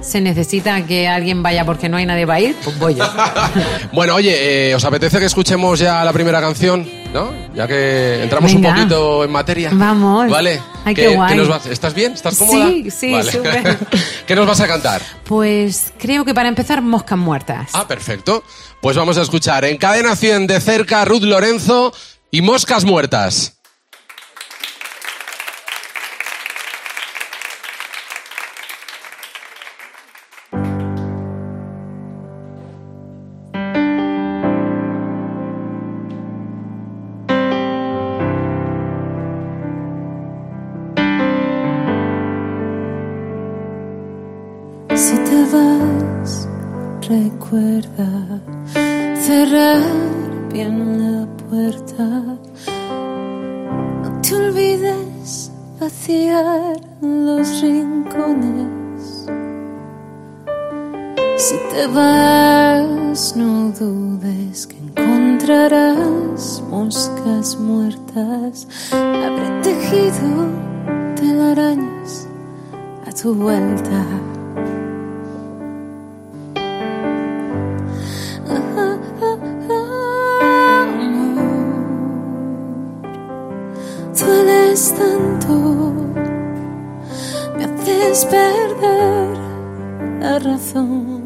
se 0.00 0.20
necesita 0.20 0.80
que 0.86 1.08
alguien 1.08 1.42
vaya 1.42 1.64
porque 1.64 1.88
no 1.88 1.96
hay 1.96 2.06
nadie 2.06 2.26
para 2.26 2.40
ir, 2.40 2.56
pues 2.64 2.78
voy 2.78 2.94
yo. 2.94 3.04
Bueno, 3.92 4.14
oye, 4.14 4.70
eh, 4.70 4.74
¿os 4.74 4.84
apetece 4.84 5.18
que 5.18 5.24
escuchemos 5.24 5.78
ya 5.78 6.04
la 6.04 6.12
primera 6.12 6.40
canción? 6.40 6.88
¿No? 7.12 7.32
Ya 7.54 7.66
que 7.66 8.22
entramos 8.22 8.52
Venga. 8.52 8.68
un 8.70 8.74
poquito 8.76 9.24
en 9.24 9.30
materia. 9.32 9.70
Vamos. 9.72 10.28
Vale. 10.30 10.60
Ay, 10.84 10.94
qué 10.94 11.08
guay. 11.08 11.36
nos 11.36 11.48
vas- 11.48 11.66
¿Estás 11.66 11.94
bien? 11.94 12.12
¿Estás 12.12 12.36
cómoda? 12.36 12.68
Sí, 12.68 12.90
sí, 12.90 13.12
Vale. 13.12 13.32
súper. 13.32 13.78
¿Qué 14.26 14.36
nos 14.36 14.46
vas 14.46 14.60
a 14.60 14.66
cantar? 14.68 15.00
Pues 15.24 15.92
creo 15.98 16.24
que 16.24 16.34
para 16.34 16.48
empezar, 16.48 16.82
moscas 16.82 17.18
muertas. 17.18 17.70
Ah, 17.72 17.88
perfecto. 17.88 18.44
Pues 18.80 18.96
vamos 18.96 19.16
a 19.18 19.22
escuchar 19.22 19.64
en 19.64 19.78
Cadena 19.78 20.14
100 20.16 20.46
de 20.46 20.60
cerca 20.60 21.04
Ruth 21.06 21.22
Lorenzo 21.22 21.92
y 22.30 22.42
Moscas 22.42 22.84
Muertas. 22.84 23.57
Te 54.28 54.34
olvides 54.34 55.50
vaciar 55.80 56.78
los 57.00 57.62
rincones. 57.62 59.26
Si 61.36 61.56
te 61.70 61.86
vas, 61.86 63.34
no 63.36 63.70
dudes 63.70 64.66
que 64.66 64.76
encontrarás 64.76 66.62
moscas 66.68 67.56
muertas. 67.56 68.68
Habré 68.92 69.48
tejido 69.62 70.48
telarañas 71.16 72.28
a 73.06 73.12
tu 73.12 73.34
vuelta. 73.34 74.04
La 90.74 91.17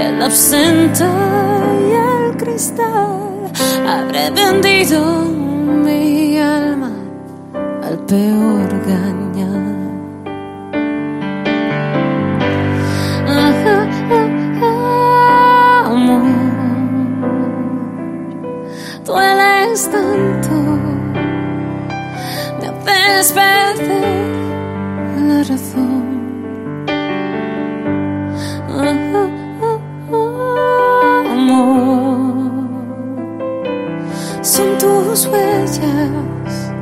el 0.00 0.22
absenta 0.22 1.10
y 1.80 1.92
el 1.92 2.36
cristal, 2.36 3.50
habré 3.88 4.30
vendido 4.30 5.24
mi 5.84 6.38
alma 6.38 6.92
al 7.82 7.98
peor 8.06 8.68
gañar. 8.86 9.69
Son 34.42 34.78
tus 34.78 35.26
huellas 35.26 36.72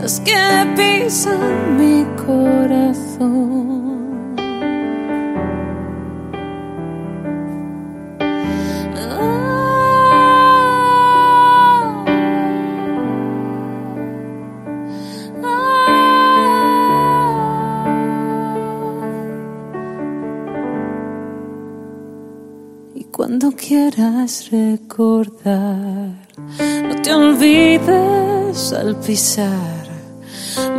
las 0.00 0.20
que 0.20 0.34
pisan 0.76 1.78
mi 1.78 2.04
corazón. 2.24 3.94
Y 22.94 23.04
cuando 23.04 23.50
quieras 23.52 24.50
recordar, 24.50 26.23
olvides 27.14 28.72
al 28.72 28.96
pisar 28.96 29.84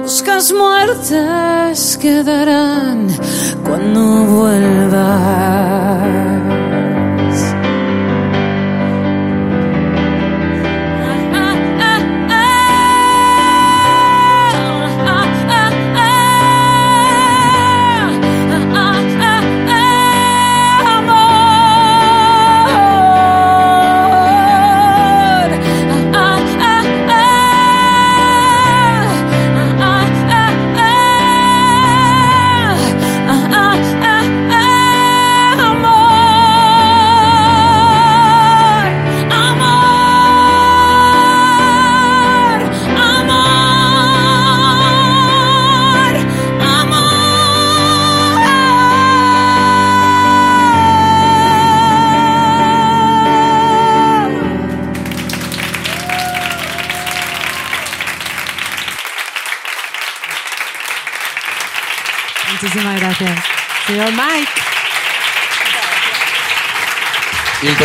Moscas 0.01 0.54
muertas 0.54 1.98
quedarán 2.01 3.08
cuando 3.65 4.01
vuelvas. 4.25 5.65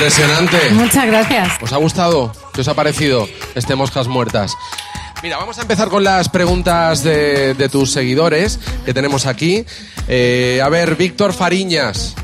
Impresionante. 0.04 0.56
Muchas 0.72 1.06
gracias. 1.06 1.48
¿Os 1.60 1.74
ha 1.74 1.76
gustado? 1.76 2.32
¿Qué 2.54 2.62
os 2.62 2.68
ha 2.68 2.72
parecido 2.74 3.28
este 3.54 3.74
Moscas 3.74 4.08
Muertas? 4.08 4.56
Mira, 5.22 5.36
vamos 5.36 5.58
a 5.58 5.60
empezar 5.60 5.90
con 5.90 6.02
las 6.02 6.30
preguntas 6.30 7.02
de, 7.04 7.52
de 7.52 7.68
tus 7.68 7.92
seguidores 7.92 8.58
que 8.86 8.94
tenemos 8.94 9.26
aquí. 9.26 9.62
Eh, 10.08 10.58
a 10.64 10.70
ver, 10.70 10.96
Víctor 10.96 11.34
Fariñas. 11.34 12.14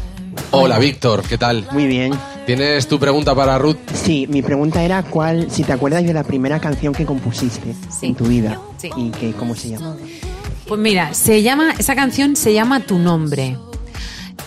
Hola, 0.53 0.79
Víctor, 0.79 1.23
¿qué 1.29 1.37
tal? 1.37 1.69
Muy 1.71 1.87
bien. 1.87 2.15
¿Tienes 2.47 2.89
tu 2.89 2.99
pregunta 2.99 3.35
para 3.35 3.59
Ruth? 3.59 3.77
Sí, 3.93 4.27
mi 4.31 4.41
pregunta 4.41 4.83
era 4.83 5.03
cuál, 5.03 5.51
si 5.51 5.63
te 5.63 5.75
acuerdas 5.75 6.03
de 6.03 6.15
la 6.15 6.25
primera 6.25 6.59
canción 6.59 6.95
que 6.95 7.05
compusiste 7.05 7.75
Sí. 7.91 8.07
en 8.07 8.15
tu 8.15 8.25
vida 8.25 8.59
Sí. 8.79 8.89
y 8.97 9.11
que 9.11 9.33
cómo 9.33 9.55
se 9.55 9.69
llama. 9.69 9.97
Pues 10.67 10.81
mira, 10.81 11.13
se 11.13 11.43
llama, 11.43 11.75
esa 11.77 11.95
canción 11.95 12.37
se 12.37 12.55
llama 12.55 12.81
Tu 12.81 12.99
nombre. 12.99 13.59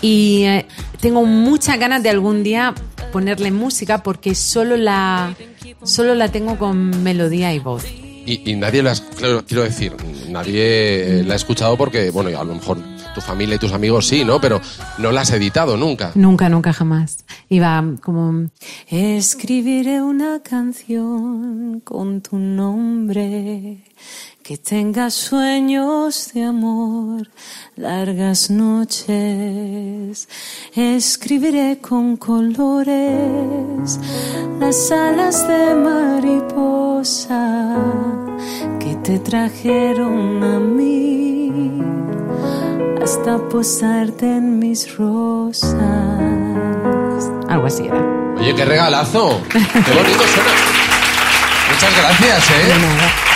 Y 0.02 0.46
eh, 0.46 0.66
tengo 1.00 1.26
muchas 1.26 1.78
ganas 1.78 2.02
de 2.02 2.10
algún 2.10 2.42
día 2.42 2.74
ponerle 3.12 3.52
música 3.52 4.04
porque 4.04 4.36
solo 4.36 4.78
la, 4.78 5.36
solo 5.84 6.16
la 6.16 6.32
tengo 6.32 6.58
con 6.58 7.04
melodía 7.04 7.54
y 7.54 7.60
voz. 7.60 7.86
Y, 7.86 8.52
y 8.52 8.56
nadie 8.56 8.84
la, 8.84 8.94
claro, 9.18 9.44
quiero 9.46 9.64
decir, 9.64 9.96
nadie 10.28 11.24
la 11.26 11.34
ha 11.34 11.38
escuchado 11.38 11.78
porque, 11.78 12.12
bueno, 12.12 12.38
a 12.40 12.44
lo 12.44 12.56
mejor 12.56 12.78
tu 13.14 13.22
familia 13.22 13.56
y 13.56 13.60
tus 13.60 13.72
amigos 13.72 14.08
sí, 14.08 14.24
¿no? 14.24 14.40
Pero 14.40 14.62
no 14.98 15.12
la 15.12 15.22
has 15.22 15.32
editado 15.32 15.78
nunca. 15.78 16.12
Nunca, 16.16 16.50
nunca, 16.50 16.74
jamás. 16.74 17.26
Iba 17.50 17.84
como... 18.02 18.50
Escribiré 18.88 20.02
una 20.02 20.42
canción 20.42 21.82
con 21.82 22.22
tu 22.22 22.38
nombre 22.38 23.84
que 24.50 24.58
tenga 24.58 25.12
sueños 25.12 26.34
de 26.34 26.44
amor, 26.44 27.30
largas 27.76 28.50
noches. 28.50 30.28
Escribiré 30.74 31.78
con 31.80 32.18
colores 32.18 34.00
las 34.60 34.92
alas 34.92 35.48
de 35.48 35.76
mariposa 35.76 37.76
que 38.80 38.96
te 38.96 39.20
trajeron 39.20 40.44
a 40.44 40.60
mí 40.60 41.84
hasta 43.04 43.38
posarte 43.50 44.26
en 44.26 44.58
mis 44.58 44.98
rosas. 44.98 45.78
Algo 47.48 47.68
así 47.68 47.86
era. 47.86 48.04
Oye, 48.36 48.56
qué 48.56 48.66
regalazo. 48.66 49.44
Qué 49.52 49.60
bonito 49.60 50.24
suena. 50.34 50.50
Muchas 51.72 51.96
gracias, 51.96 52.50
¿eh? 52.50 53.29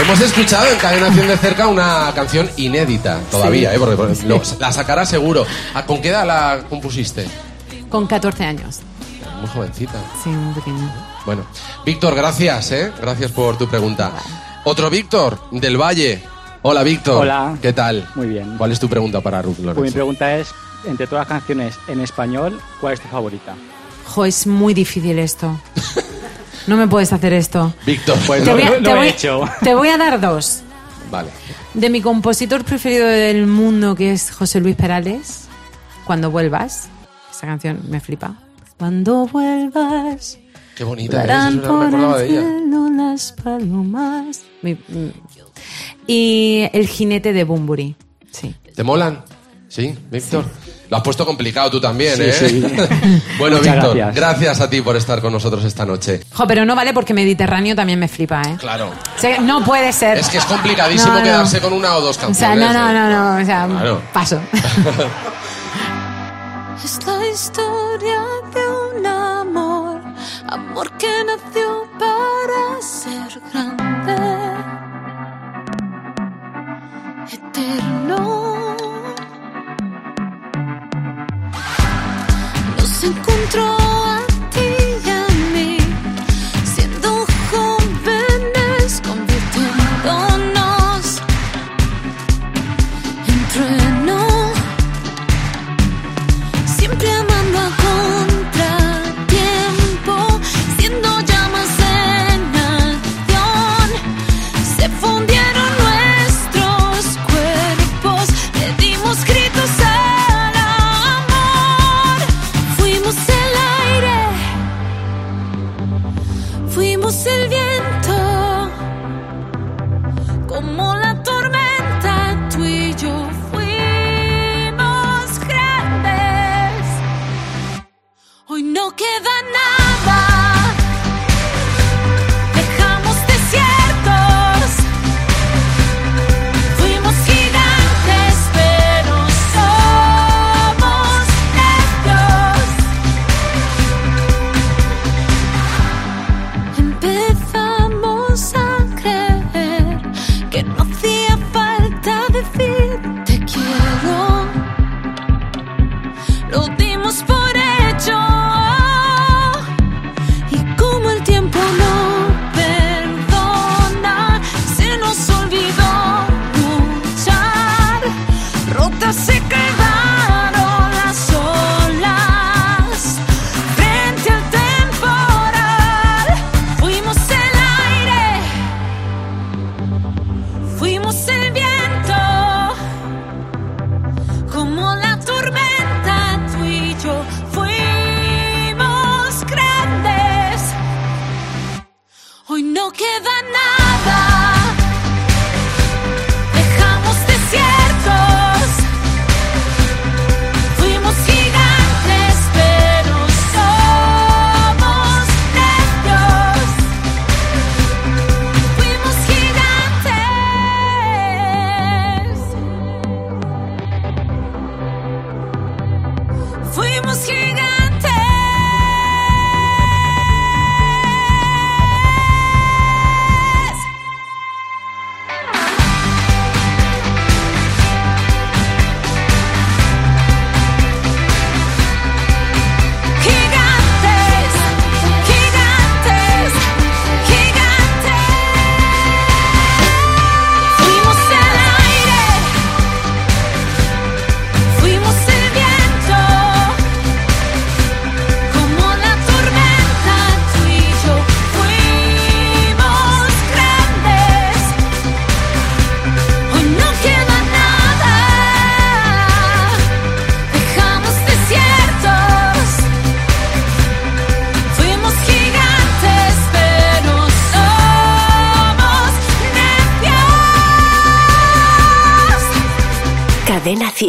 Hemos 0.00 0.20
escuchado 0.20 0.66
en 0.70 0.78
Cadena 0.78 1.12
100 1.12 1.28
de 1.28 1.36
cerca 1.36 1.66
una 1.66 2.12
canción 2.14 2.48
inédita 2.56 3.20
todavía, 3.30 3.74
¿eh? 3.74 3.78
Porque 3.78 3.96
porque 3.96 4.14
lo- 4.26 4.40
la 4.60 4.72
sacará 4.72 5.04
seguro. 5.04 5.44
¿A 5.74 5.84
¿Con 5.84 6.00
qué 6.00 6.10
edad 6.10 6.26
la 6.26 6.60
compusiste? 6.68 7.26
Con 7.88 8.06
14 8.06 8.44
años. 8.44 8.80
Muy 9.40 9.48
jovencita. 9.50 9.94
Sí, 10.22 10.30
muy 10.30 10.54
pequeña. 10.54 10.94
Bueno, 11.26 11.42
Víctor, 11.84 12.14
gracias, 12.14 12.70
¿eh? 12.72 12.92
Gracias 13.00 13.32
por 13.32 13.58
tu 13.58 13.68
pregunta. 13.68 14.12
Otro 14.64 14.88
Víctor, 14.88 15.38
del 15.50 15.76
Valle. 15.76 16.22
Hola, 16.62 16.82
Víctor. 16.82 17.22
Hola. 17.22 17.56
¿Qué 17.60 17.72
tal? 17.72 18.08
Muy 18.14 18.28
bien. 18.28 18.56
¿Cuál 18.56 18.72
es 18.72 18.80
tu 18.80 18.88
pregunta 18.88 19.20
para 19.20 19.42
Ruth 19.42 19.56
Pues 19.56 19.66
mi 19.66 19.74
Lorenzo? 19.74 19.94
pregunta 19.94 20.36
es, 20.36 20.48
entre 20.86 21.06
todas 21.06 21.28
las 21.28 21.38
canciones 21.38 21.74
en 21.88 22.00
español, 22.00 22.60
¿cuál 22.80 22.94
es 22.94 23.00
tu 23.00 23.08
favorita? 23.08 23.54
Jo, 24.06 24.24
es 24.24 24.46
muy 24.46 24.74
difícil 24.74 25.18
esto. 25.18 25.58
No 26.68 26.76
me 26.76 26.86
puedes 26.86 27.12
hacer 27.12 27.32
esto. 27.32 27.72
Víctor, 27.86 28.16
pues 28.26 28.44
Te 28.44 28.52
voy, 28.52 28.62
a, 28.62 28.70
lo- 28.70 28.82
te 28.82 28.90
he 28.90 28.94
voy- 28.94 29.08
hecho. 29.08 29.44
te 29.62 29.74
voy 29.74 29.88
a 29.88 29.96
dar 29.98 30.20
dos. 30.20 30.60
Vale. 31.10 31.30
De 31.74 31.88
mi 31.90 32.00
compositor 32.02 32.64
preferido 32.64 33.06
del 33.06 33.46
mundo, 33.46 33.94
que 33.94 34.12
es 34.12 34.30
José 34.30 34.60
Luis 34.60 34.76
Perales, 34.76 35.46
Cuando 36.04 36.30
vuelvas. 36.30 36.88
Esa 37.30 37.46
canción 37.46 37.80
me 37.88 38.00
flipa. 38.00 38.34
Cuando 38.78 39.26
vuelvas, 39.26 40.38
Qué 40.76 40.84
bonita, 40.84 41.16
¿eh? 41.24 41.26
darán 41.26 41.58
Eso 41.58 41.66
no 41.72 41.78
me 41.78 41.90
por 41.90 42.00
el 42.00 42.18
de 42.18 42.26
ella. 42.26 42.40
cielo 42.42 42.88
las 42.90 43.32
palomas. 43.32 44.42
Mi- 44.62 44.74
mm. 44.74 45.10
Y 46.06 46.68
El 46.72 46.86
jinete 46.86 47.32
de 47.32 47.44
Bumburi. 47.44 47.96
Sí. 48.30 48.54
¿Te 48.74 48.82
molan? 48.82 49.22
Sí, 49.68 49.94
Víctor. 50.10 50.44
Lo 50.90 50.96
has 50.96 51.02
puesto 51.02 51.26
complicado 51.26 51.70
tú 51.70 51.80
también, 51.80 52.16
Sí, 52.16 52.22
¿eh? 52.22 52.32
sí. 52.32 52.60
bueno, 53.38 53.58
Muchas 53.58 53.74
Víctor, 53.74 53.96
gracias. 53.96 54.14
gracias 54.14 54.60
a 54.60 54.70
ti 54.70 54.80
por 54.80 54.96
estar 54.96 55.20
con 55.20 55.32
nosotros 55.32 55.62
esta 55.64 55.84
noche. 55.84 56.22
Jo, 56.32 56.46
pero 56.46 56.64
no 56.64 56.74
vale 56.74 56.92
porque 56.94 57.12
Mediterráneo 57.12 57.76
también 57.76 57.98
me 57.98 58.08
flipa, 58.08 58.40
¿eh? 58.42 58.56
Claro. 58.58 58.88
O 58.88 59.20
sea, 59.20 59.38
no 59.40 59.62
puede 59.64 59.92
ser. 59.92 60.18
Es 60.18 60.28
que 60.28 60.38
es 60.38 60.44
complicadísimo 60.46 61.12
No, 61.12 61.18
no. 61.18 61.24
quedarse 61.24 61.60
con 61.60 61.72
una 61.74 61.94
o 61.96 62.00
dos 62.00 62.16
O 62.16 62.20
canciones. 62.20 62.58
sea, 62.58 62.72
no, 62.72 62.72
no, 62.72 62.90
¿eh? 62.90 62.94
no, 62.94 63.34
no. 63.36 63.42
O 63.42 63.44
sea, 63.44 63.66
Claro. 63.66 64.02
paso. 64.12 64.40
Es 66.84 66.98
la 67.06 67.26
historia 67.26 68.20
de 68.54 68.98
un 68.98 69.06
amor, 69.06 70.00
amor 70.48 70.90
que 70.96 71.08
nació 71.26 71.86
para 71.98 72.80
ser 72.80 73.40
grande, 73.52 73.77
Nos 83.08 83.77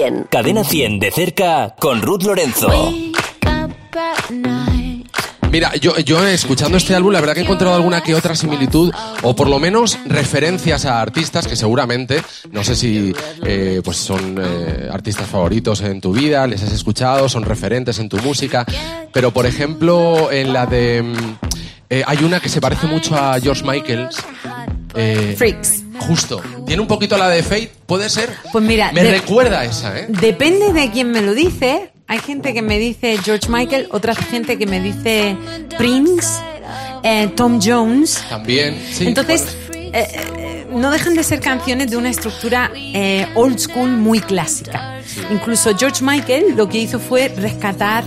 100. 0.09 0.27
Cadena 0.29 0.63
100 0.63 0.99
de 0.99 1.11
cerca 1.11 1.75
con 1.77 2.01
Ruth 2.01 2.23
Lorenzo. 2.23 2.69
Mira, 5.51 5.75
yo, 5.77 5.97
yo 5.99 6.25
escuchando 6.27 6.77
este 6.77 6.93
álbum, 6.93 7.11
la 7.11 7.19
verdad 7.19 7.33
que 7.33 7.39
he 7.39 7.43
encontrado 7.43 7.75
alguna 7.75 8.01
que 8.01 8.13
otra 8.13 8.35
similitud, 8.35 8.93
o 9.23 9.35
por 9.35 9.49
lo 9.49 9.57
menos 9.57 9.97
referencias 10.05 10.85
a 10.85 11.01
artistas 11.01 11.47
que 11.47 11.55
seguramente, 11.55 12.21
no 12.51 12.63
sé 12.63 12.75
si 12.75 13.13
eh, 13.43 13.81
pues 13.83 13.97
son 13.97 14.39
eh, 14.39 14.87
artistas 14.91 15.27
favoritos 15.27 15.81
en 15.81 16.01
tu 16.01 16.13
vida, 16.13 16.45
les 16.45 16.61
has 16.61 16.71
escuchado, 16.71 17.27
son 17.29 17.43
referentes 17.43 17.97
en 17.97 18.09
tu 18.09 18.17
música, 18.17 18.63
pero 19.11 19.31
por 19.31 19.47
ejemplo, 19.47 20.31
en 20.31 20.53
la 20.53 20.67
de... 20.67 21.01
mm, 21.01 21.37
eh, 21.89 22.03
hay 22.05 22.23
una 22.23 22.39
que 22.39 22.49
se 22.49 22.61
parece 22.61 22.85
mucho 22.85 23.15
a 23.15 23.39
George 23.39 23.63
Michael. 23.63 24.07
eh, 24.93 25.33
Freaks. 25.35 25.83
Justo. 25.99 26.41
Tiene 26.65 26.81
un 26.81 26.87
poquito 26.87 27.17
la 27.17 27.29
de 27.29 27.43
Fate, 27.43 27.71
¿puede 27.85 28.09
ser? 28.09 28.29
Pues 28.51 28.63
mira, 28.63 28.91
Me 28.91 29.03
de- 29.03 29.11
recuerda 29.11 29.61
a 29.61 29.65
esa, 29.65 29.97
¿eh? 29.99 30.05
Depende 30.09 30.73
de 30.73 30.89
quién 30.91 31.11
me 31.11 31.21
lo 31.21 31.33
dice. 31.33 31.91
Hay 32.07 32.19
gente 32.19 32.53
que 32.53 32.61
me 32.63 32.79
dice 32.79 33.17
George 33.23 33.47
Michael, 33.49 33.87
otra 33.91 34.15
gente 34.15 34.57
que 34.57 34.65
me 34.65 34.79
dice 34.81 35.35
Prince, 35.77 36.27
eh, 37.03 37.27
Tom 37.35 37.59
Jones. 37.63 38.23
También, 38.29 38.81
sí. 38.91 39.05
Entonces, 39.07 39.55
eh, 39.71 40.65
no 40.71 40.89
dejan 40.91 41.13
de 41.13 41.23
ser 41.23 41.39
canciones 41.39 41.91
de 41.91 41.97
una 41.97 42.09
estructura 42.09 42.71
eh, 42.75 43.27
old 43.35 43.59
school 43.59 43.89
muy 43.91 44.19
clásica. 44.21 44.99
Incluso 45.31 45.75
George 45.77 46.03
Michael 46.03 46.55
lo 46.55 46.67
que 46.67 46.79
hizo 46.79 46.99
fue 46.99 47.27
rescatar 47.29 48.03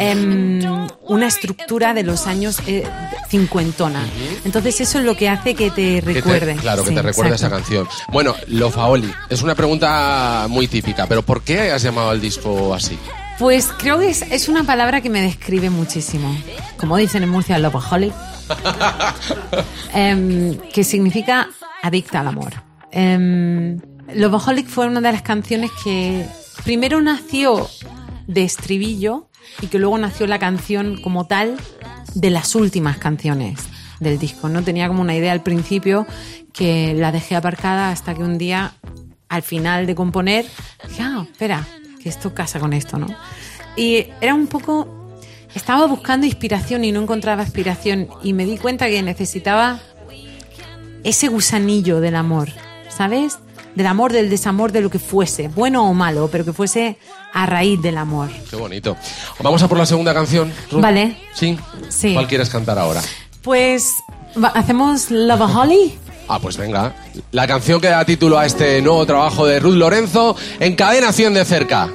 em, 0.00 0.88
una 1.02 1.26
estructura 1.26 1.92
de 1.94 2.02
los 2.02 2.26
años 2.26 2.58
eh, 2.66 2.84
cincuentona. 3.28 4.02
Entonces 4.44 4.80
eso 4.80 4.98
es 4.98 5.04
lo 5.04 5.16
que 5.16 5.28
hace 5.28 5.54
que 5.54 5.70
te 5.70 6.00
Que 6.00 6.02
te- 6.02 6.10
recuerde. 6.14 6.54
claro, 6.56 6.82
que 6.84 6.88
Sí, 6.90 6.94
te 6.94 7.02
recuerde 7.02 7.34
esa 7.34 7.46
exacto. 7.46 7.64
canción. 7.64 7.88
Bueno, 8.12 8.34
Lo 8.48 8.70
Faoli, 8.70 9.12
es 9.28 9.42
una 9.42 9.54
pregunta 9.54 10.46
muy 10.48 10.66
típica, 10.68 11.06
pero 11.06 11.22
¿por 11.22 11.42
qué 11.42 11.70
has 11.72 11.82
llamado 11.82 12.10
al 12.10 12.20
disco 12.20 12.74
así? 12.74 12.98
Pues 13.38 13.68
creo 13.78 13.98
que 13.98 14.10
es, 14.10 14.22
es 14.22 14.48
una 14.48 14.64
palabra 14.64 15.00
que 15.00 15.08
me 15.08 15.22
describe 15.22 15.70
muchísimo. 15.70 16.36
Como 16.76 16.96
dicen 16.98 17.22
en 17.22 17.28
Murcia, 17.30 17.58
lovaholic. 17.58 18.12
Em, 19.94 20.56
que 20.72 20.84
significa 20.84 21.48
adicta 21.82 22.20
al 22.20 22.28
amor. 22.28 22.52
Em, 22.92 23.80
Lovaholic 24.14 24.66
fue 24.68 24.86
una 24.88 25.00
de 25.00 25.12
las 25.12 25.22
canciones 25.22 25.70
que 25.84 26.26
primero 26.64 27.00
nació 27.00 27.68
de 28.26 28.42
estribillo 28.44 29.28
y 29.60 29.66
que 29.66 29.78
luego 29.78 29.98
nació 29.98 30.26
la 30.26 30.38
canción 30.38 31.00
como 31.02 31.26
tal 31.26 31.56
de 32.14 32.30
las 32.30 32.54
últimas 32.54 32.98
canciones 32.98 33.60
del 34.00 34.18
disco. 34.18 34.48
No 34.48 34.62
tenía 34.62 34.88
como 34.88 35.02
una 35.02 35.14
idea 35.14 35.32
al 35.32 35.42
principio 35.42 36.06
que 36.52 36.94
la 36.94 37.12
dejé 37.12 37.36
aparcada 37.36 37.90
hasta 37.90 38.14
que 38.14 38.22
un 38.22 38.38
día, 38.38 38.74
al 39.28 39.42
final 39.42 39.86
de 39.86 39.94
componer, 39.94 40.46
dije, 40.88 41.02
ah, 41.02 41.26
espera, 41.30 41.66
que 42.02 42.08
esto 42.08 42.34
casa 42.34 42.58
con 42.58 42.72
esto, 42.72 42.98
¿no? 42.98 43.08
Y 43.76 44.06
era 44.20 44.34
un 44.34 44.46
poco 44.46 45.00
estaba 45.54 45.86
buscando 45.86 46.26
inspiración 46.26 46.84
y 46.84 46.92
no 46.92 47.02
encontraba 47.02 47.42
inspiración 47.42 48.08
y 48.22 48.32
me 48.32 48.44
di 48.44 48.56
cuenta 48.56 48.88
que 48.88 49.02
necesitaba 49.02 49.80
ese 51.02 51.28
gusanillo 51.28 52.00
del 52.00 52.16
amor, 52.16 52.48
¿sabes? 52.88 53.38
Del 53.74 53.86
amor, 53.86 54.12
del 54.12 54.28
desamor, 54.30 54.72
de 54.72 54.80
lo 54.80 54.90
que 54.90 54.98
fuese, 54.98 55.48
bueno 55.48 55.88
o 55.88 55.94
malo, 55.94 56.28
pero 56.30 56.44
que 56.44 56.52
fuese 56.52 56.96
a 57.32 57.46
raíz 57.46 57.80
del 57.80 57.98
amor. 57.98 58.28
Qué 58.48 58.56
bonito. 58.56 58.96
Vamos 59.40 59.62
a 59.62 59.68
por 59.68 59.78
la 59.78 59.86
segunda 59.86 60.12
canción. 60.12 60.52
Ruth? 60.70 60.80
Vale. 60.80 61.16
¿Sí? 61.34 61.58
Sí. 61.88 62.14
¿Cuál 62.14 62.26
quieres 62.26 62.48
cantar 62.50 62.78
ahora? 62.78 63.00
Pues, 63.42 63.94
¿hacemos 64.54 65.10
Love 65.10 65.56
Holly? 65.56 65.98
Ah, 66.28 66.38
pues 66.38 66.56
venga. 66.56 66.94
La 67.32 67.46
canción 67.46 67.80
que 67.80 67.88
da 67.88 68.04
título 68.04 68.38
a 68.38 68.46
este 68.46 68.80
nuevo 68.82 69.04
trabajo 69.06 69.46
de 69.46 69.58
Ruth 69.58 69.74
Lorenzo 69.74 70.36
en 70.60 70.76
Cadena 70.76 71.12
100 71.12 71.34
de 71.34 71.44
cerca. 71.44 71.90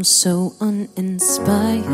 I'm 0.00 0.04
so 0.04 0.54
uninspired. 0.62 1.84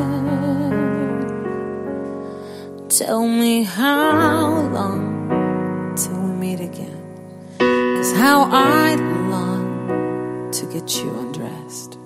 Tell 2.88 3.26
me 3.26 3.64
how 3.64 4.68
long 4.68 5.96
till 5.96 6.14
we 6.14 6.30
meet 6.30 6.60
again. 6.60 7.02
Cause 7.58 8.12
how 8.12 8.44
I'd 8.44 9.00
long 9.28 10.52
to 10.52 10.66
get 10.66 10.96
you 10.98 11.10
undressed. 11.18 11.98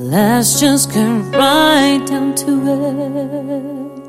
Let's 0.00 0.58
just 0.58 0.92
get 0.92 1.06
right 1.32 2.04
down 2.04 2.34
to 2.42 2.50
it. 2.74 4.02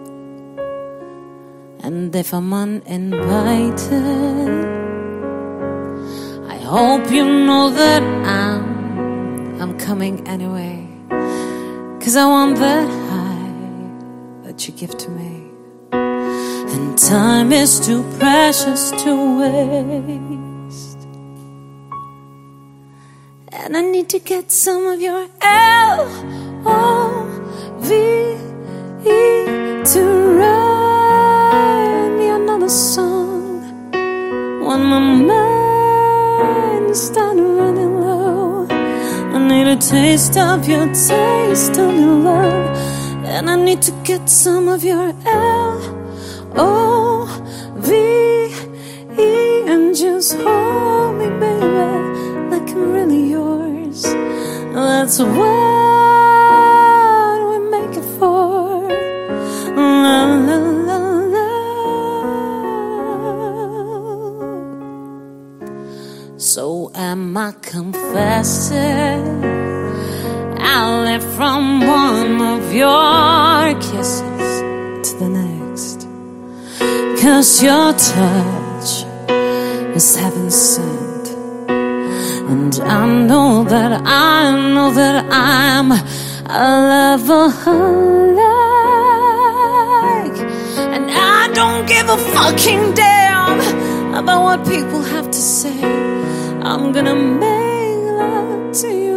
And 1.86 2.16
if 2.16 2.34
I'm 2.34 2.52
uninvited, 2.52 3.92
I 6.50 6.58
hope 6.58 7.12
you 7.12 7.26
know 7.46 7.70
that 7.70 8.02
I'm 8.02 8.73
I'm 9.64 9.78
coming 9.80 10.28
anyway. 10.28 10.86
Cause 12.02 12.18
I 12.18 12.26
want 12.26 12.58
that 12.58 12.90
high 13.10 14.44
that 14.44 14.68
you 14.68 14.74
give 14.74 14.98
to 14.98 15.10
me. 15.10 15.52
And 15.94 16.98
time 16.98 17.54
is 17.54 17.80
too 17.80 18.04
precious 18.20 18.92
to 19.04 19.12
waste. 19.40 21.00
And 23.54 23.78
I 23.78 23.82
need 23.82 24.10
to 24.10 24.20
get 24.20 24.52
some 24.52 24.86
of 24.86 25.00
your 25.02 25.30
L 25.42 26.10
O 26.66 27.24
V 27.80 27.94
E 29.10 29.46
to 29.94 30.02
write 30.38 32.10
me 32.18 32.28
another 32.28 32.68
song. 32.68 33.62
when 34.66 34.84
my 34.92 35.00
mind 35.00 36.98
a 39.74 39.76
taste 39.78 40.38
of 40.38 40.68
your 40.68 40.86
taste 40.94 41.78
of 41.80 41.96
your 41.96 42.16
love, 42.30 42.78
and 43.26 43.50
I 43.50 43.56
need 43.56 43.82
to 43.84 43.92
get 44.04 44.30
some 44.30 44.68
of 44.68 44.84
your 44.84 45.16
L 45.26 45.82
O 46.56 47.26
V 47.78 47.92
E 49.20 49.64
and 49.66 49.96
just 49.96 50.36
hold 50.36 51.16
me, 51.18 51.28
baby, 51.40 51.66
like 52.52 52.70
I'm 52.70 52.92
really 52.94 53.24
yours. 53.32 54.04
That's 54.74 55.18
what 55.18 55.40
we 57.50 57.58
make 57.72 57.98
it 57.98 58.06
for. 58.20 58.88
La, 59.76 60.26
la, 60.48 60.58
la, 60.90 60.98
la. 61.34 61.48
So 66.38 66.92
am 66.94 67.36
I 67.38 67.54
confessing? 67.64 69.53
I 70.66 71.04
left 71.04 71.28
from 71.38 71.82
one 71.82 72.42
of 72.42 72.74
your 72.74 73.74
kisses 73.82 74.54
to 75.06 75.12
the 75.20 75.30
next. 75.30 76.08
Cause 77.22 77.62
your 77.62 77.94
touch 77.94 79.06
is 79.96 80.16
heaven 80.16 80.50
sent. 80.50 81.28
And 82.52 82.74
I 82.82 83.06
know 83.28 83.64
that 83.66 83.92
I 84.06 84.52
know 84.74 84.92
that 84.94 85.26
I'm 85.32 85.92
a 85.92 86.02
lover 86.92 87.48
like. 88.42 90.38
And 90.96 91.06
I 91.12 91.50
don't 91.54 91.86
give 91.88 92.08
a 92.10 92.18
fucking 92.36 92.94
damn 92.94 93.60
about 94.16 94.44
what 94.44 94.60
people 94.68 95.02
have 95.02 95.28
to 95.30 95.42
say. 95.60 95.84
I'm 96.62 96.92
gonna 96.94 97.16
make 97.16 98.04
love 98.20 98.72
to 98.82 98.88
you 98.88 99.13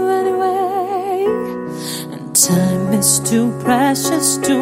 time 2.46 2.92
is 2.92 3.18
too 3.28 3.50
precious 3.60 4.36
to 4.38 4.54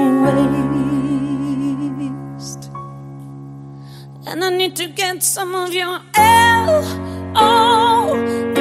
waste. 2.34 2.70
And 4.26 4.42
I 4.42 4.48
need 4.56 4.74
to 4.76 4.86
get 4.88 5.22
some 5.22 5.54
of 5.54 5.74
your 5.74 6.00
L 6.16 6.82
O 7.36 8.14
V 8.54 8.60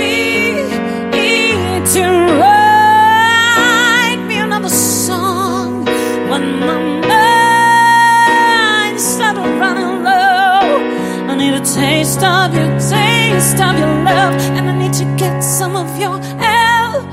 E 1.16 1.56
to 1.96 2.04
write 2.40 4.22
me 4.28 4.40
another 4.40 4.68
song 4.68 5.86
when 6.30 6.60
my 6.60 6.78
mind 7.08 9.00
started 9.00 9.48
running 9.62 10.04
low. 10.04 10.82
I 11.32 11.36
need 11.38 11.54
a 11.54 11.64
taste 11.64 12.22
of 12.24 12.54
your 12.54 12.78
taste 12.78 13.60
of 13.62 13.80
your 13.80 14.04
love, 14.04 14.36
and 14.58 14.70
I 14.70 14.72
need 14.78 14.94
to 14.94 15.06
get 15.16 15.42
some 15.42 15.78
of 15.78 15.98
your 15.98 16.20
L 16.42 17.08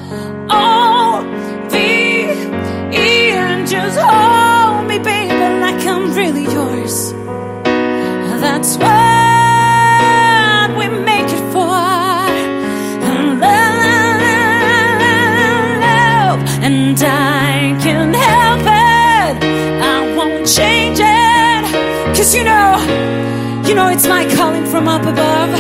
it's 24.01 24.09
my 24.09 24.25
calling 24.35 24.65
from 24.65 24.89
up 24.89 25.03
above. 25.03 25.53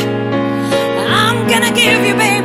I'm 1.12 1.46
gonna 1.46 1.74
give 1.76 2.00
you, 2.06 2.14
baby, 2.14 2.39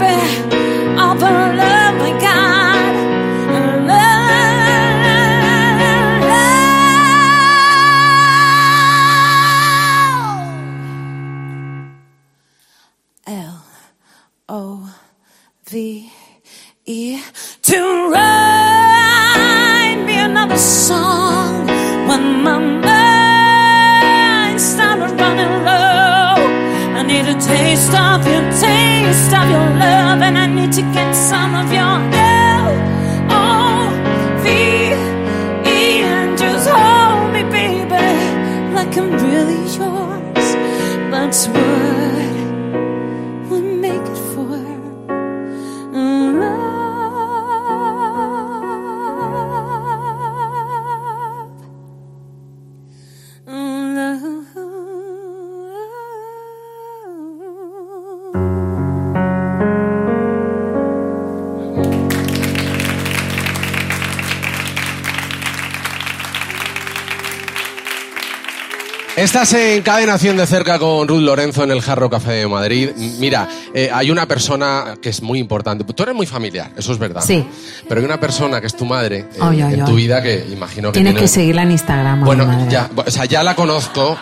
Estás 69.36 69.52
en 69.56 69.82
Cadena 69.84 70.18
100 70.18 70.38
de 70.38 70.48
cerca 70.48 70.80
con 70.80 71.10
Ruth 71.10 71.20
Lorenzo 71.20 71.66
en 71.66 71.72
el 71.72 71.82
Jarro 71.82 72.10
Café 72.10 72.32
de 72.32 72.48
Madrid. 72.48 72.92
Mira, 73.20 73.50
eh, 73.74 73.90
hay 73.94 74.10
una 74.10 74.26
persona 74.26 74.96
que 75.02 75.10
es 75.10 75.22
muy 75.22 75.40
importante. 75.40 75.84
Tú 75.84 76.04
eres 76.04 76.16
muy 76.16 76.26
familiar, 76.26 76.72
eso 76.78 76.94
es 76.94 76.98
verdad. 76.98 77.22
Sí. 77.22 77.46
Pero 77.86 78.00
hay 78.00 78.06
una 78.06 78.18
persona 78.18 78.62
que 78.62 78.68
es 78.68 78.78
tu 78.78 78.86
madre 78.86 79.28
eh, 79.36 79.60
en 79.60 79.84
tu 79.84 79.96
vida 79.96 80.24
que 80.24 80.48
imagino 80.50 80.88
que 80.88 81.00
Tienes 81.00 81.16
tiene- 81.16 81.20
que 81.20 81.28
seguirla 81.28 81.64
en 81.64 81.72
Instagram. 81.72 82.24
Bueno, 82.24 82.70
ya, 82.70 82.90
o 82.96 83.12
sea, 83.12 83.26
ya 83.26 83.44
la 83.44 83.56
conozco. 83.58 84.18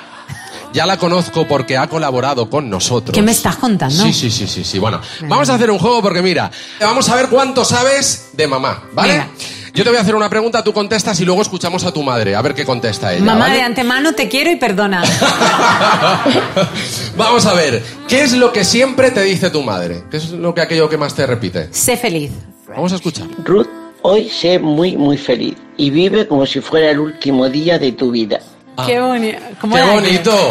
Ya 0.74 0.88
la 0.88 0.98
conozco 0.98 1.48
porque 1.48 1.78
ha 1.78 1.86
colaborado 1.86 2.50
con 2.50 2.68
nosotros. 2.68 3.14
¿Qué 3.14 3.22
me 3.22 3.34
estás 3.34 3.58
contando? 3.58 3.96
Sí, 4.06 4.12
sí, 4.12 4.32
sí, 4.32 4.48
sí, 4.48 4.64
sí. 4.64 4.80
Bueno, 4.80 5.00
vamos 5.28 5.48
a 5.48 5.54
hacer 5.54 5.70
un 5.70 5.78
juego 5.78 6.02
porque 6.02 6.24
mira, 6.24 6.50
vamos 6.80 7.08
a 7.10 7.16
ver 7.16 7.28
cuánto 7.30 7.64
sabes 7.64 8.30
de 8.34 8.48
mamá, 8.48 8.82
¿vale? 8.94 9.12
Venga. 9.14 9.30
Yo 9.74 9.84
te 9.84 9.90
voy 9.90 9.98
a 9.98 10.02
hacer 10.02 10.14
una 10.14 10.30
pregunta, 10.30 10.64
tú 10.64 10.72
contestas 10.72 11.20
y 11.20 11.26
luego 11.26 11.42
escuchamos 11.42 11.84
a 11.84 11.92
tu 11.92 12.04
madre, 12.04 12.36
a 12.36 12.42
ver 12.44 12.54
qué 12.54 12.64
contesta 12.64 13.12
ella. 13.12 13.26
Mamá, 13.26 13.46
¿vale? 13.46 13.56
de 13.56 13.62
antemano 13.64 14.14
te 14.14 14.30
quiero 14.30 14.52
y 14.52 14.56
perdona. 14.56 15.02
Vamos 17.18 17.48
a 17.48 17.56
ver, 17.56 17.82
¿qué 18.08 18.22
es 18.22 18.34
lo 18.34 18.54
que 18.54 18.66
siempre 18.66 19.10
te 19.10 19.24
dice 19.24 19.50
tu 19.50 19.64
madre? 19.64 20.04
¿Qué 20.12 20.18
es 20.18 20.30
lo 20.30 20.54
que 20.54 20.62
aquello 20.62 20.88
que 20.90 20.98
más 20.98 21.16
te 21.16 21.26
repite? 21.26 21.70
sé 21.72 21.98
feliz. 21.98 22.32
Vamos 22.68 22.94
a 22.94 22.98
escuchar. 22.98 23.26
Ruth, 23.44 23.66
hoy 24.04 24.30
sé 24.30 24.60
muy, 24.60 24.96
muy 24.96 25.18
feliz 25.18 25.56
y 25.76 25.90
vive 25.90 26.28
como 26.28 26.46
si 26.46 26.62
fuera 26.62 26.92
el 26.92 27.00
último 27.00 27.50
día 27.50 27.80
de 27.80 27.94
tu 27.94 28.12
vida. 28.12 28.42
Qué 28.86 29.00
bonito. 29.00 29.40
¿Cómo 29.60 29.76
¡Qué 29.76 29.82
era 29.82 29.92
bonito! 29.92 30.50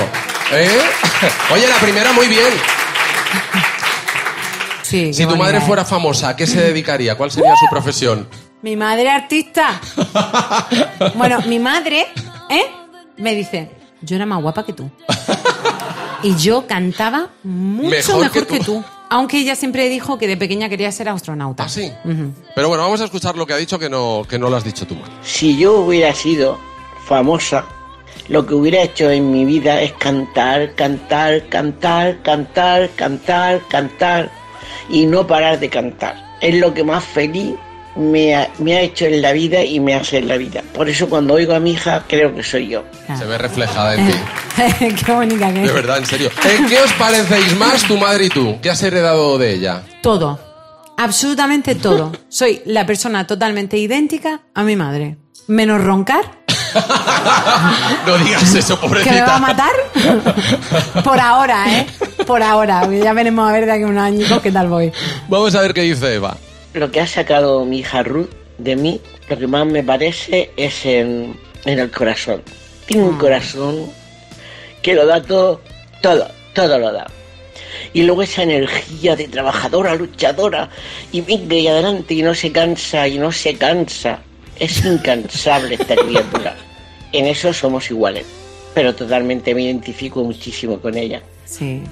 ¿Eh? 0.53 0.69
Oye, 1.55 1.69
la 1.69 1.77
primera 1.77 2.11
muy 2.11 2.27
bien. 2.27 2.49
Sí, 4.83 5.15
Si 5.15 5.23
qué 5.23 5.29
tu 5.29 5.37
madre 5.37 5.53
bonita, 5.53 5.67
fuera 5.67 5.85
famosa, 5.85 6.31
¿a 6.31 6.37
qué 6.37 6.49
se 6.49 6.61
dedicaría? 6.61 7.15
¿Cuál 7.15 7.31
sería 7.31 7.55
su 7.55 7.67
profesión? 7.71 8.27
Mi 8.62 8.77
madre 8.77 9.11
artista. 9.11 9.81
Bueno, 11.14 11.40
mi 11.46 11.59
madre, 11.59 12.07
¿eh? 12.48 12.64
Me 13.16 13.35
dice, 13.35 13.70
yo 14.01 14.16
era 14.16 14.25
más 14.25 14.40
guapa 14.40 14.64
que 14.64 14.72
tú. 14.72 14.90
Y 16.25 16.37
yo 16.37 16.68
cantaba 16.68 17.31
mucho 17.42 17.90
Mejor 17.90 18.20
mejor, 18.20 18.46
que 18.46 18.59
que, 18.59 18.64
tú. 18.64 18.85
Aunque 19.11 19.38
ella 19.38 19.57
siempre 19.57 19.88
dijo 19.88 20.18
que 20.18 20.29
de 20.29 20.37
pequeña 20.37 20.68
quería 20.68 20.92
ser 20.92 21.09
astronauta. 21.09 21.64
¿Ah, 21.64 21.68
sí? 21.68 21.92
Pero 22.55 22.68
bueno, 22.68 22.85
vamos 22.85 23.01
a 23.01 23.07
escuchar 23.07 23.37
lo 23.37 23.44
que 23.44 23.55
ha 23.55 23.57
dicho 23.57 23.77
que 23.77 23.90
no, 23.90 24.25
que 24.29 24.38
no 24.38 24.48
lo 24.48 24.57
has 24.57 24.62
dicho 24.62 24.87
tú. 24.87 24.96
Si 25.25 25.59
yo 25.59 25.81
hubiera 25.81 26.14
sido 26.14 26.61
famosa, 27.07 27.64
lo 28.29 28.46
que 28.46 28.55
hubiera 28.55 28.83
hecho 28.83 29.11
en 29.11 29.33
mi 29.33 29.44
vida 29.44 29.81
es 29.81 29.94
cantar, 29.94 30.77
cantar, 30.77 31.48
cantar, 31.48 32.22
cantar, 32.22 32.88
cantar, 32.94 33.61
cantar 33.66 34.31
y 34.88 35.07
no 35.07 35.27
parar 35.27 35.59
de 35.59 35.68
cantar. 35.68 36.37
Es 36.40 36.55
lo 36.55 36.72
que 36.72 36.85
más 36.85 37.03
feliz 37.03 37.57
me 37.96 38.35
ha, 38.35 38.48
me 38.59 38.74
ha 38.76 38.81
hecho 38.81 39.05
en 39.07 39.20
la 39.22 39.33
vida 39.33 39.62
y 39.62 39.81
me 39.81 39.94
hace 39.94 40.18
en 40.18 40.28
la 40.28 40.37
vida. 40.37 40.62
Por 40.74 40.88
eso 40.88 41.09
cuando 41.09 41.35
oigo 41.35 41.55
a 41.55 41.61
mi 41.61 41.72
hija 41.72 42.05
creo 42.09 42.35
que 42.35 42.42
soy 42.42 42.68
yo. 42.68 42.85
Se 43.18 43.24
ve 43.24 43.38
reflejada 43.38 43.94
en 43.94 44.07
ti. 44.09 44.14
Qué 45.07 45.12
bonita 45.12 45.52
que 45.52 45.61
De 45.61 45.66
es. 45.66 45.74
verdad, 45.74 45.98
en 45.98 46.07
serio. 46.07 46.31
¿En 46.59 46.66
qué 46.68 46.78
os 46.78 46.92
parecéis 46.94 47.57
más 47.57 47.83
tu 47.85 47.96
madre 47.98 48.26
y 48.26 48.28
tú? 48.28 48.59
¿Qué 48.62 48.70
has 48.70 48.83
heredado 48.83 49.38
de 49.38 49.55
ella? 49.55 49.83
Todo. 50.02 50.38
Absolutamente 50.98 51.74
todo. 51.74 52.12
Soy 52.28 52.62
la 52.66 52.87
persona 52.87 53.26
totalmente 53.26 53.76
idéntica 53.78 54.40
a 54.55 54.62
mi 54.62 54.76
madre. 54.76 55.16
Menos 55.48 55.83
roncar, 55.83 56.22
no 58.07 58.18
digas 58.18 58.55
eso, 58.55 58.78
pobrecita. 58.81 59.11
que 59.14 59.20
me 59.20 59.26
va 59.26 59.37
a 59.37 59.38
matar. 59.40 59.72
Por 61.02 61.18
ahora, 61.18 61.64
¿eh? 61.78 61.87
Por 62.26 62.42
ahora, 62.42 62.88
ya 62.90 63.12
veremos 63.12 63.48
a 63.48 63.52
ver 63.52 63.66
de 63.66 63.72
aquí 63.72 63.83
a 63.83 63.87
unos 63.87 64.02
añicos 64.05 64.40
qué 64.40 64.52
tal 64.52 64.68
voy. 64.68 64.92
Vamos 65.28 65.55
a 65.55 65.61
ver 65.62 65.74
qué 65.74 65.83
dice 65.83 66.14
Eva. 66.14 66.37
Lo 66.75 66.91
que 66.91 67.01
ha 67.01 67.07
sacado 67.07 67.65
mi 67.65 67.81
hija 67.81 68.03
Ruth 68.03 68.31
de 68.59 68.77
mí, 68.77 69.01
lo 69.29 69.39
que 69.39 69.47
más 69.47 69.67
me 69.67 69.83
parece 69.83 70.51
es 70.57 70.87
en, 70.87 71.37
en 71.65 71.79
el 71.79 71.91
corazón. 71.91 72.43
Tiene 72.87 73.05
un 73.05 73.19
corazón 73.19 73.91
que 74.83 74.95
lo 74.95 75.07
da 75.07 75.23
todo, 75.23 75.61
todo, 76.01 76.29
todo 76.55 76.79
lo 76.79 76.93
da. 76.93 77.07
Y 77.93 78.03
luego 78.03 78.23
esa 78.23 78.43
energía 78.43 79.17
de 79.17 79.29
trabajadora, 79.29 79.95
luchadora, 79.95 80.71
y 81.13 81.21
venga 81.21 81.57
y 81.57 81.69
adelante, 81.69 82.15
y 82.15 82.23
no 82.23 82.35
se 82.35 82.51
cansa, 82.51 83.07
y 83.07 83.19
no 83.19 83.31
se 83.33 83.55
cansa. 83.55 84.21
Es 84.59 84.85
incansable 84.85 85.75
esta 85.75 85.97
criatura. 85.97 86.57
En 87.13 87.27
eso 87.27 87.53
somos 87.53 87.91
iguales. 87.91 88.25
Pero 88.75 88.95
totalmente 88.95 89.55
me 89.55 89.63
identifico 89.63 90.25
muchísimo 90.25 90.81
con 90.81 90.97
ella. 90.97 91.23
Sí. 91.45 91.83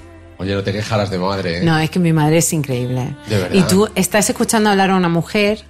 Oye, 0.41 0.55
no 0.55 0.63
te 0.63 0.73
quejaras 0.73 1.11
de 1.11 1.19
madre. 1.19 1.59
¿eh? 1.59 1.63
No, 1.63 1.77
es 1.77 1.91
que 1.91 1.99
mi 1.99 2.13
madre 2.13 2.39
es 2.39 2.51
increíble. 2.51 3.15
De 3.29 3.37
verdad. 3.37 3.53
Y 3.53 3.61
tú 3.61 3.87
estás 3.93 4.27
escuchando 4.27 4.71
hablar 4.71 4.89
a 4.89 4.95
una 4.95 5.07
mujer 5.07 5.63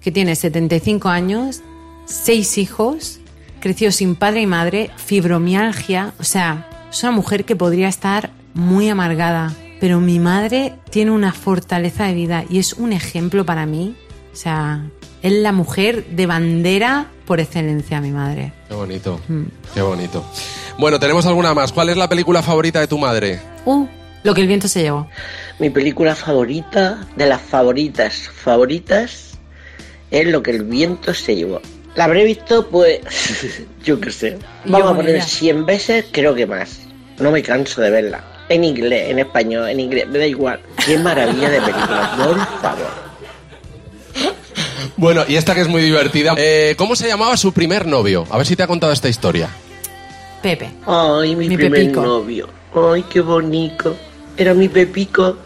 que 0.00 0.10
tiene 0.10 0.34
75 0.34 1.08
años, 1.08 1.60
seis 2.06 2.58
hijos, 2.58 3.20
creció 3.60 3.92
sin 3.92 4.16
padre 4.16 4.40
y 4.40 4.46
madre, 4.46 4.90
fibromialgia. 4.96 6.12
O 6.18 6.24
sea, 6.24 6.68
es 6.90 7.00
una 7.04 7.12
mujer 7.12 7.44
que 7.44 7.54
podría 7.54 7.86
estar 7.86 8.30
muy 8.52 8.88
amargada. 8.88 9.54
Pero 9.78 10.00
mi 10.00 10.18
madre 10.18 10.74
tiene 10.90 11.12
una 11.12 11.32
fortaleza 11.32 12.06
de 12.06 12.14
vida 12.14 12.44
y 12.50 12.58
es 12.58 12.72
un 12.72 12.92
ejemplo 12.92 13.46
para 13.46 13.64
mí. 13.64 13.94
O 14.32 14.36
sea, 14.36 14.90
es 15.22 15.32
la 15.34 15.52
mujer 15.52 16.04
de 16.06 16.26
bandera 16.26 17.12
por 17.26 17.38
excelencia, 17.38 18.00
mi 18.00 18.10
madre. 18.10 18.52
Qué 18.68 18.74
bonito. 18.74 19.20
Mm. 19.28 19.44
Qué 19.72 19.82
bonito. 19.82 20.24
Bueno, 20.78 20.98
tenemos 20.98 21.26
alguna 21.26 21.54
más. 21.54 21.70
¿Cuál 21.70 21.90
es 21.90 21.96
la 21.96 22.08
película 22.08 22.42
favorita 22.42 22.80
de 22.80 22.88
tu 22.88 22.98
madre? 22.98 23.40
Uh, 23.64 23.86
lo 24.26 24.34
que 24.34 24.42
el 24.42 24.48
viento 24.48 24.68
se 24.68 24.82
llevó. 24.82 25.08
Mi 25.58 25.70
película 25.70 26.14
favorita, 26.14 27.06
de 27.16 27.26
las 27.26 27.40
favoritas, 27.40 28.28
favoritas, 28.34 29.38
es 30.10 30.26
Lo 30.26 30.42
que 30.42 30.50
el 30.50 30.64
viento 30.64 31.14
se 31.14 31.34
llevó. 31.34 31.60
La 31.94 32.04
habré 32.04 32.24
visto, 32.24 32.68
pues, 32.68 33.00
yo 33.84 33.98
qué 34.00 34.10
sé. 34.10 34.38
Vamos 34.66 34.88
yo 34.88 34.92
a 34.92 34.96
poner 34.96 35.14
ella. 35.16 35.24
100 35.24 35.64
veces, 35.66 36.04
creo 36.10 36.34
que 36.34 36.46
más. 36.46 36.80
No 37.18 37.30
me 37.30 37.42
canso 37.42 37.80
de 37.80 37.90
verla. 37.90 38.22
En 38.48 38.62
inglés, 38.62 39.10
en 39.10 39.18
español, 39.18 39.68
en 39.68 39.80
inglés, 39.80 40.06
me 40.08 40.18
da 40.18 40.26
igual. 40.26 40.60
Qué 40.84 40.98
maravilla 40.98 41.48
de 41.50 41.60
película, 41.60 42.14
por 42.16 42.60
favor. 42.60 43.06
Bueno, 44.96 45.24
y 45.26 45.36
esta 45.36 45.54
que 45.54 45.62
es 45.62 45.68
muy 45.68 45.82
divertida. 45.82 46.34
Eh, 46.36 46.74
¿Cómo 46.76 46.94
se 46.96 47.08
llamaba 47.08 47.36
su 47.36 47.52
primer 47.52 47.86
novio? 47.86 48.26
A 48.30 48.36
ver 48.38 48.46
si 48.46 48.56
te 48.56 48.62
ha 48.62 48.66
contado 48.66 48.92
esta 48.92 49.08
historia. 49.08 49.48
Pepe. 50.42 50.70
Ay, 50.86 51.34
mi, 51.34 51.48
Mi 51.48 51.56
primer 51.56 51.80
Pepico. 51.80 52.02
novio. 52.02 52.48
Ay, 52.74 53.04
qué 53.10 53.20
bonito. 53.20 53.96
Era 54.36 54.54
mi 54.54 54.68
Pepico. 54.68 55.36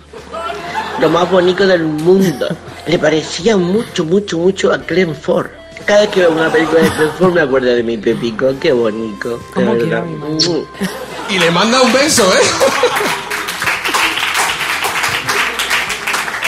Lo 1.00 1.09
más 1.09 1.31
bonito 1.31 1.66
del 1.66 1.85
mundo. 1.85 2.48
Le 2.87 2.98
parecía 2.98 3.57
mucho, 3.57 4.05
mucho, 4.05 4.38
mucho 4.38 4.72
a 4.72 4.79
Glenn 4.79 5.14
Ford. 5.14 5.48
Cada 5.87 6.00
vez 6.03 6.11
que 6.11 6.20
veo 6.20 6.31
una 6.33 6.50
película 6.50 6.83
de 6.83 6.90
Glenn 6.90 7.11
Ford 7.18 7.33
me 7.35 7.40
acuerdo 7.40 7.68
de 7.68 7.83
mi 7.83 7.96
Pepico. 7.96 8.53
Qué 8.61 8.72
bonito. 8.72 9.38
de 9.38 9.44
¿Cómo 9.55 9.72
quiero 9.72 9.87
verdad. 9.87 10.03
a 10.03 10.05
mi 10.05 10.16
madre? 10.16 10.64
Y 11.31 11.38
le 11.38 11.50
manda 11.50 11.81
un 11.81 11.92
beso, 11.92 12.24
¿eh? 12.35 12.40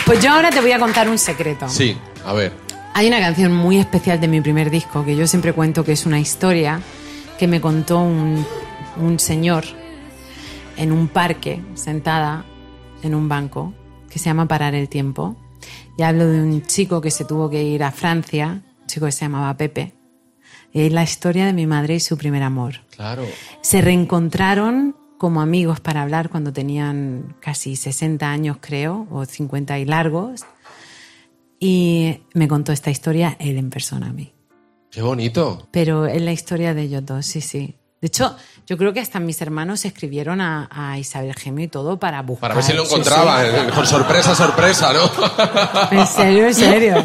Pues 0.05 0.21
yo 0.21 0.33
ahora 0.33 0.51
te 0.51 0.61
voy 0.61 0.73
a 0.73 0.79
contar 0.79 1.09
un 1.09 1.17
secreto. 1.19 1.69
Sí, 1.69 1.97
a 2.27 2.33
ver. 2.33 2.53
Hay 2.95 3.07
una 3.09 3.21
canción 3.21 3.55
muy 3.55 3.79
especial 3.79 4.21
de 4.21 4.29
mi 4.29 4.41
primer 4.41 4.69
disco 4.71 5.05
que 5.05 5.17
yo 5.17 5.27
siempre 5.27 5.53
cuento 5.53 5.85
que 5.85 5.93
es 5.93 6.05
una 6.05 6.19
historia 6.21 6.81
que 7.39 7.47
me 7.47 7.61
contó 7.61 7.99
un, 8.01 8.45
un 9.01 9.19
señor 9.19 9.65
en 10.83 10.91
un 10.91 11.07
parque, 11.07 11.63
sentada 11.75 12.45
en 13.05 13.15
un 13.15 13.29
banco, 13.29 13.73
que 14.11 14.19
se 14.19 14.25
llama 14.25 14.49
Parar 14.49 14.75
el 14.75 14.89
Tiempo. 14.89 15.37
Y 15.97 16.03
hablo 16.03 16.27
de 16.27 16.43
un 16.43 16.61
chico 16.63 17.01
que 17.01 17.13
se 17.13 17.25
tuvo 17.25 17.49
que 17.49 17.63
ir 17.63 17.85
a 17.85 17.93
Francia, 17.93 18.63
un 18.81 18.87
chico 18.89 19.07
que 19.07 19.13
se 19.13 19.25
llamaba 19.25 19.57
Pepe. 19.57 19.95
Y 20.73 20.81
es 20.81 20.93
la 20.93 21.05
historia 21.05 21.47
de 21.47 21.53
mi 21.53 21.69
madre 21.69 21.95
y 21.95 22.01
su 22.01 22.19
primer 22.19 22.43
amor. 22.43 22.81
Claro. 22.91 23.25
Se 23.61 23.81
reencontraron 23.81 24.97
como 25.19 25.41
amigos 25.41 25.79
para 25.79 26.03
hablar 26.03 26.31
cuando 26.31 26.53
tenían 26.53 27.37
casi 27.39 27.77
60 27.77 28.29
años, 28.29 28.57
creo, 28.61 29.07
o 29.13 29.25
50 29.25 29.79
y 29.79 29.85
largos. 29.85 30.45
Y 31.61 32.23
me 32.35 32.49
contó 32.49 32.73
esta 32.73 32.91
historia 32.91 33.37
él 33.39 33.57
en 33.57 33.71
persona 33.71 34.09
a 34.09 34.13
mí. 34.13 34.33
Qué 34.91 35.01
bonito. 35.01 35.69
Pero 35.71 36.07
es 36.07 36.21
la 36.21 36.33
historia 36.33 36.75
de 36.75 36.83
ellos 36.83 37.07
dos, 37.07 37.25
sí, 37.25 37.41
sí. 37.41 37.77
De 38.03 38.09
hecho, 38.09 38.35
yo 38.67 38.77
creo 38.77 38.93
que 38.93 38.99
hasta 38.99 39.21
mis 39.21 39.41
hermanos 39.43 39.85
escribieron 39.85 40.41
a, 40.41 40.69
a 40.73 40.99
Isabel 40.99 41.37
Gemio 41.37 41.67
y 41.67 41.69
todo 41.69 42.01
para 42.01 42.21
buscar. 42.23 42.51
Para 42.51 42.55
ver 42.57 42.65
si 42.65 42.73
lo 42.73 42.83
sí, 42.83 42.89
sí. 42.89 42.95
encontraba. 42.97 43.45
Con 43.73 43.87
sorpresa, 43.87 44.35
sorpresa, 44.35 44.93
¿no? 44.93 45.09
En 46.01 46.05
serio, 46.09 46.47
en 46.49 46.55
serio. 46.55 47.05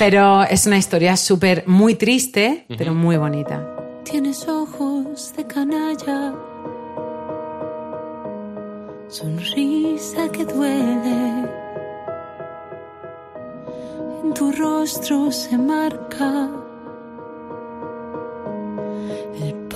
Pero 0.00 0.42
es 0.42 0.66
una 0.66 0.78
historia 0.78 1.16
súper, 1.16 1.62
muy 1.68 1.94
triste, 1.94 2.66
pero 2.76 2.92
muy 2.92 3.18
bonita. 3.18 3.64
Tienes 4.02 4.48
ojos 4.48 5.32
de 5.36 5.46
canalla, 5.46 6.34
sonrisa 9.08 10.28
que 10.32 10.44
duele. 10.44 11.48
En 14.24 14.34
tu 14.34 14.50
rostro 14.50 15.30
se 15.30 15.56
marca 15.56 16.50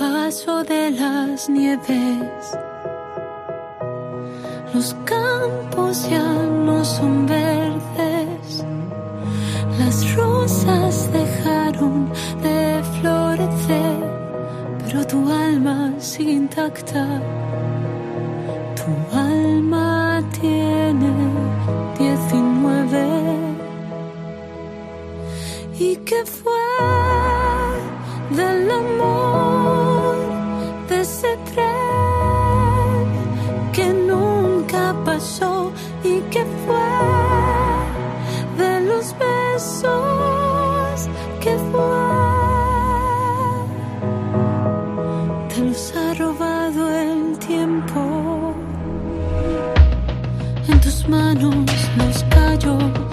paso 0.04 0.62
de 0.64 0.90
las 0.90 1.48
nieves. 1.48 2.44
Los 4.74 4.94
campos 5.12 5.92
ya 6.10 6.28
no 6.66 6.84
son 6.84 7.26
verdes. 7.26 8.48
Las 9.80 9.96
rosas 10.14 11.10
dejaron 11.20 11.96
de 12.46 12.82
florecer, 12.94 13.98
pero 14.80 14.98
tu 15.06 15.20
alma 15.46 15.78
sigue 15.98 16.32
intacta. 16.44 17.04
Tu 18.80 18.90
alma 19.16 20.22
tiene 20.38 21.12
19. 21.98 23.06
¿Y 25.78 25.96
qué 26.08 26.20
fue 26.26 26.66
del 28.36 28.70
amor 28.70 29.63
que 33.72 33.88
nunca 33.92 34.94
pasó? 35.04 35.72
¿Y 36.02 36.20
qué 36.30 36.44
fue 36.64 36.90
de 38.58 38.80
los 38.80 39.14
besos 39.18 41.08
que 41.40 41.56
fue? 41.70 41.94
Te 45.48 45.60
los 45.60 45.96
ha 45.96 46.14
robado 46.14 46.90
el 46.94 47.38
tiempo. 47.38 48.54
En 50.68 50.80
tus 50.80 51.08
manos 51.08 51.66
los 51.96 52.24
callos 52.24 53.03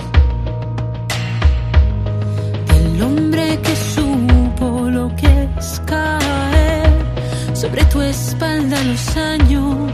sobre 7.72 7.86
tu 7.86 8.02
espalda 8.02 8.84
los 8.84 9.16
años 9.16 9.92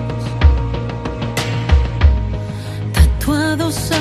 tatuados 2.91 3.91
a 3.91 3.99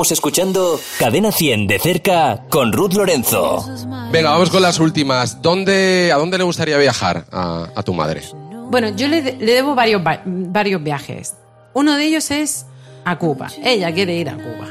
Estamos 0.00 0.12
escuchando 0.12 0.80
Cadena 0.98 1.30
100 1.30 1.66
de 1.66 1.78
cerca 1.78 2.44
con 2.48 2.72
Ruth 2.72 2.94
Lorenzo. 2.94 3.62
Venga, 4.10 4.30
vamos 4.30 4.48
con 4.48 4.62
las 4.62 4.80
últimas. 4.80 5.42
¿Dónde, 5.42 6.10
¿A 6.10 6.16
dónde 6.16 6.38
le 6.38 6.44
gustaría 6.44 6.78
viajar 6.78 7.26
a, 7.30 7.68
a 7.76 7.82
tu 7.82 7.92
madre? 7.92 8.22
Bueno, 8.70 8.88
yo 8.96 9.08
le, 9.08 9.20
le 9.20 9.52
debo 9.52 9.74
varios, 9.74 10.00
va- 10.00 10.22
varios 10.24 10.82
viajes. 10.82 11.34
Uno 11.74 11.96
de 11.98 12.06
ellos 12.06 12.30
es 12.30 12.64
a 13.04 13.18
Cuba. 13.18 13.48
Ella 13.62 13.92
quiere 13.92 14.14
ir 14.14 14.30
a 14.30 14.36
Cuba. 14.36 14.70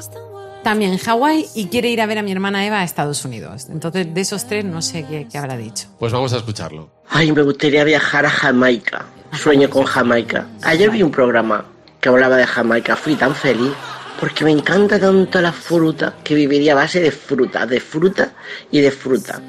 También 0.64 0.98
Hawái 0.98 1.46
y 1.54 1.68
quiere 1.68 1.90
ir 1.90 2.02
a 2.02 2.08
ver 2.08 2.18
a 2.18 2.24
mi 2.24 2.32
hermana 2.32 2.66
Eva 2.66 2.80
a 2.80 2.84
Estados 2.84 3.24
Unidos. 3.24 3.68
Entonces, 3.70 4.12
de 4.12 4.22
esos 4.22 4.48
tres, 4.48 4.66
no 4.66 4.82
sé 4.82 5.06
qué, 5.06 5.28
qué 5.32 5.38
habrá 5.38 5.58
dicho. 5.58 5.90
Pues 6.00 6.12
vamos 6.12 6.34
a 6.34 6.38
escucharlo. 6.38 6.90
Ay, 7.08 7.32
me 7.34 7.44
gustaría 7.44 7.84
viajar 7.84 8.26
a 8.26 8.32
Jamaica. 8.32 9.06
Sueño 9.40 9.70
con 9.70 9.84
Jamaica. 9.84 10.48
Ayer 10.64 10.90
vi 10.90 11.04
un 11.04 11.12
programa 11.12 11.66
que 12.02 12.10
hablaba 12.10 12.36
de 12.36 12.48
Jamaica. 12.48 12.96
Fui 12.96 13.14
tan 13.14 13.36
feliz 13.36 13.74
porque 14.20 14.44
me 14.44 14.52
encanta 14.52 15.00
tanto 15.00 15.40
la 15.42 15.54
fruta 15.54 16.16
que 16.24 16.36
viviría 16.36 16.74
a 16.74 16.76
base 16.76 17.00
de 17.00 17.12
fruta, 17.12 17.66
de 17.66 17.80
fruta 17.80 18.34
y 18.70 18.82
de 18.82 18.92
fruta. 18.92 19.42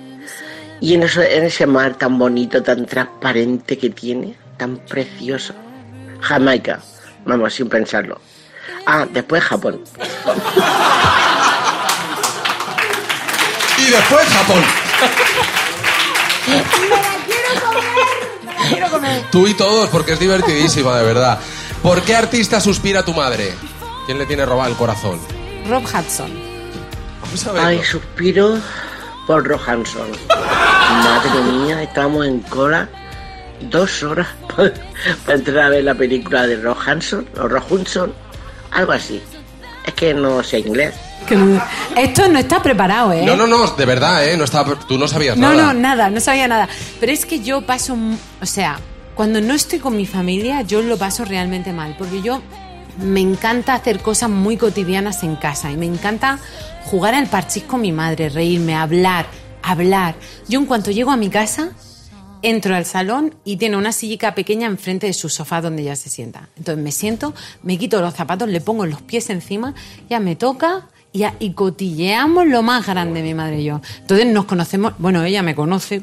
Y 0.80 0.94
en, 0.94 1.02
eso, 1.02 1.22
en 1.22 1.44
ese 1.44 1.66
mar 1.66 1.96
tan 1.96 2.18
bonito, 2.18 2.62
tan 2.62 2.86
transparente 2.86 3.76
que 3.76 3.90
tiene, 3.90 4.36
tan 4.56 4.78
precioso. 4.78 5.54
Jamaica. 6.20 6.80
Vamos, 7.24 7.52
sin 7.52 7.68
pensarlo. 7.68 8.20
Ah, 8.86 9.06
después 9.12 9.42
Japón. 9.42 9.82
Y 13.76 13.90
después 13.90 14.28
Japón. 14.28 14.62
Quiero 18.68 18.90
comer. 18.90 19.22
Tú 19.32 19.48
y 19.48 19.54
todos, 19.54 19.88
porque 19.90 20.12
es 20.12 20.20
divertidísima, 20.20 20.96
de 20.96 21.04
verdad. 21.04 21.40
¿Por 21.82 22.02
qué 22.02 22.14
artista 22.14 22.60
suspira 22.60 23.04
tu 23.04 23.12
madre? 23.12 23.54
¿Quién 24.10 24.18
le 24.18 24.26
tiene 24.26 24.44
robado 24.44 24.68
el 24.68 24.76
corazón? 24.76 25.20
Rob 25.68 25.84
Hudson. 25.84 26.32
Vamos 27.22 27.46
a 27.46 27.52
verlo. 27.52 27.68
Ay, 27.68 27.80
suspiro 27.84 28.58
por 29.24 29.46
Rohanson. 29.46 30.08
Madre 30.28 31.42
mía, 31.52 31.80
estábamos 31.84 32.26
en 32.26 32.40
cola 32.40 32.88
dos 33.70 34.02
horas 34.02 34.26
para, 34.56 34.72
para 35.24 35.38
entrar 35.38 35.58
a 35.58 35.68
ver 35.68 35.84
la 35.84 35.94
película 35.94 36.44
de 36.48 36.56
Rohanson 36.56 37.24
o 37.40 37.46
Rohunson, 37.46 38.12
algo 38.72 38.90
así. 38.90 39.22
Es 39.86 39.94
que 39.94 40.12
no 40.12 40.42
sé 40.42 40.58
inglés. 40.58 40.92
No- 41.30 41.62
Esto 41.96 42.26
no 42.26 42.40
está 42.40 42.60
preparado, 42.60 43.12
¿eh? 43.12 43.22
No, 43.24 43.36
no, 43.36 43.46
no, 43.46 43.64
de 43.68 43.84
verdad, 43.86 44.26
¿eh? 44.28 44.36
No 44.36 44.42
estaba, 44.42 44.74
tú 44.88 44.98
no 44.98 45.06
sabías 45.06 45.36
No, 45.36 45.52
nada. 45.54 45.72
no, 45.72 45.78
nada, 45.78 46.10
no 46.10 46.18
sabía 46.18 46.48
nada. 46.48 46.68
Pero 46.98 47.12
es 47.12 47.24
que 47.24 47.38
yo 47.44 47.62
paso, 47.62 47.96
o 48.42 48.46
sea, 48.46 48.80
cuando 49.14 49.40
no 49.40 49.54
estoy 49.54 49.78
con 49.78 49.96
mi 49.96 50.04
familia, 50.04 50.62
yo 50.62 50.82
lo 50.82 50.96
paso 50.96 51.24
realmente 51.24 51.72
mal, 51.72 51.94
porque 51.96 52.22
yo 52.22 52.42
me 53.02 53.20
encanta 53.20 53.74
hacer 53.74 54.00
cosas 54.00 54.30
muy 54.30 54.56
cotidianas 54.56 55.22
en 55.22 55.36
casa 55.36 55.70
y 55.70 55.76
me 55.76 55.86
encanta 55.86 56.38
jugar 56.84 57.14
al 57.14 57.26
parchís 57.26 57.64
con 57.64 57.80
mi 57.80 57.92
madre, 57.92 58.28
reírme, 58.28 58.74
hablar, 58.74 59.26
hablar. 59.62 60.14
Yo 60.48 60.58
en 60.60 60.66
cuanto 60.66 60.90
llego 60.90 61.10
a 61.10 61.16
mi 61.16 61.30
casa, 61.30 61.70
entro 62.42 62.74
al 62.74 62.84
salón 62.84 63.34
y 63.44 63.56
tiene 63.56 63.76
una 63.76 63.92
sillica 63.92 64.34
pequeña 64.34 64.66
enfrente 64.66 65.06
de 65.06 65.12
su 65.12 65.28
sofá 65.28 65.60
donde 65.60 65.82
ella 65.82 65.96
se 65.96 66.08
sienta. 66.10 66.48
Entonces 66.56 66.82
me 66.82 66.92
siento, 66.92 67.34
me 67.62 67.78
quito 67.78 68.00
los 68.00 68.14
zapatos, 68.14 68.48
le 68.48 68.60
pongo 68.60 68.86
los 68.86 69.02
pies 69.02 69.30
encima, 69.30 69.74
ya 70.08 70.20
me 70.20 70.36
toca 70.36 70.88
y, 71.12 71.52
cotilleamos 71.52 72.46
lo 72.46 72.62
más 72.62 72.86
grande 72.86 73.22
mi 73.22 73.34
madre 73.34 73.60
y 73.60 73.64
yo. 73.64 73.80
Entonces 74.00 74.26
nos 74.26 74.44
conocemos, 74.44 74.94
bueno, 74.98 75.24
ella 75.24 75.42
me 75.42 75.54
conoce. 75.54 76.02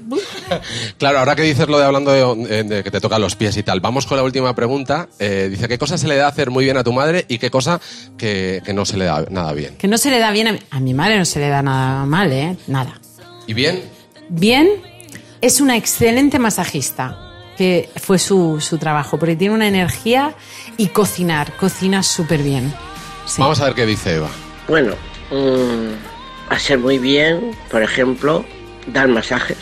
Claro, 0.98 1.20
ahora 1.20 1.36
que 1.36 1.44
dices 1.44 1.68
lo 1.68 1.78
de 1.78 1.86
hablando 1.86 2.12
de, 2.12 2.60
eh, 2.60 2.64
de 2.64 2.84
que 2.84 2.92
te 2.92 3.00
tocan 3.00 3.22
los 3.22 3.36
pies 3.36 3.56
y 3.58 3.64
tal, 3.64 3.80
vamos 3.80 4.06
con 4.06 4.18
la 4.18 4.24
última 4.24 4.54
pregunta. 4.56 5.08
Eh, 5.20 5.48
dice, 5.50 5.68
¿qué 5.68 5.78
cosa 5.78 5.98
se 5.98 6.08
le 6.08 6.16
da 6.16 6.28
hacer 6.28 6.50
muy 6.50 6.66
bien 6.66 6.78
a 6.78 6.84
tu 6.84 6.92
madre 6.92 7.26
y 7.28 7.38
qué 7.38 7.50
cosa 7.50 7.80
que, 8.18 8.62
que 8.66 8.74
no 8.74 8.86
se 8.86 8.98
le 8.98 9.06
da 9.06 9.26
nada 9.30 9.54
bien? 9.54 9.76
Que 9.78 9.88
no 9.88 9.98
se 9.98 10.10
le 10.10 10.20
da 10.20 10.32
bien 10.32 10.48
a 10.48 10.52
mi, 10.54 10.60
a 10.72 10.80
mi 10.80 10.94
madre, 10.94 11.18
no 11.18 11.26
se 11.26 11.40
le 11.40 11.50
da 11.50 11.62
nada 11.62 12.06
mal, 12.06 12.32
¿eh? 12.32 12.58
Nada. 12.68 13.00
¿Y 13.46 13.54
bien? 13.54 13.84
Bien, 14.30 14.68
es 15.42 15.62
una 15.62 15.78
excelente 15.78 16.40
masajista, 16.40 17.18
que 17.58 17.90
fue 17.96 18.20
su, 18.20 18.60
su 18.60 18.78
trabajo, 18.78 19.18
porque 19.18 19.36
tiene 19.36 19.54
una 19.54 19.68
energía 19.68 20.36
y 20.78 20.88
cocinar, 20.88 21.56
cocina 21.58 22.04
súper 22.04 22.44
bien. 22.44 22.74
Sí. 23.26 23.42
Vamos 23.42 23.60
a 23.62 23.66
ver 23.66 23.74
qué 23.74 23.86
dice 23.86 24.16
Eva. 24.16 24.30
Bueno, 24.68 24.96
mm, 25.32 26.54
hacer 26.54 26.78
muy 26.78 27.00
bien, 27.00 27.56
por 27.72 27.82
ejemplo, 27.82 28.46
dar 28.88 29.08
masajes 29.08 29.58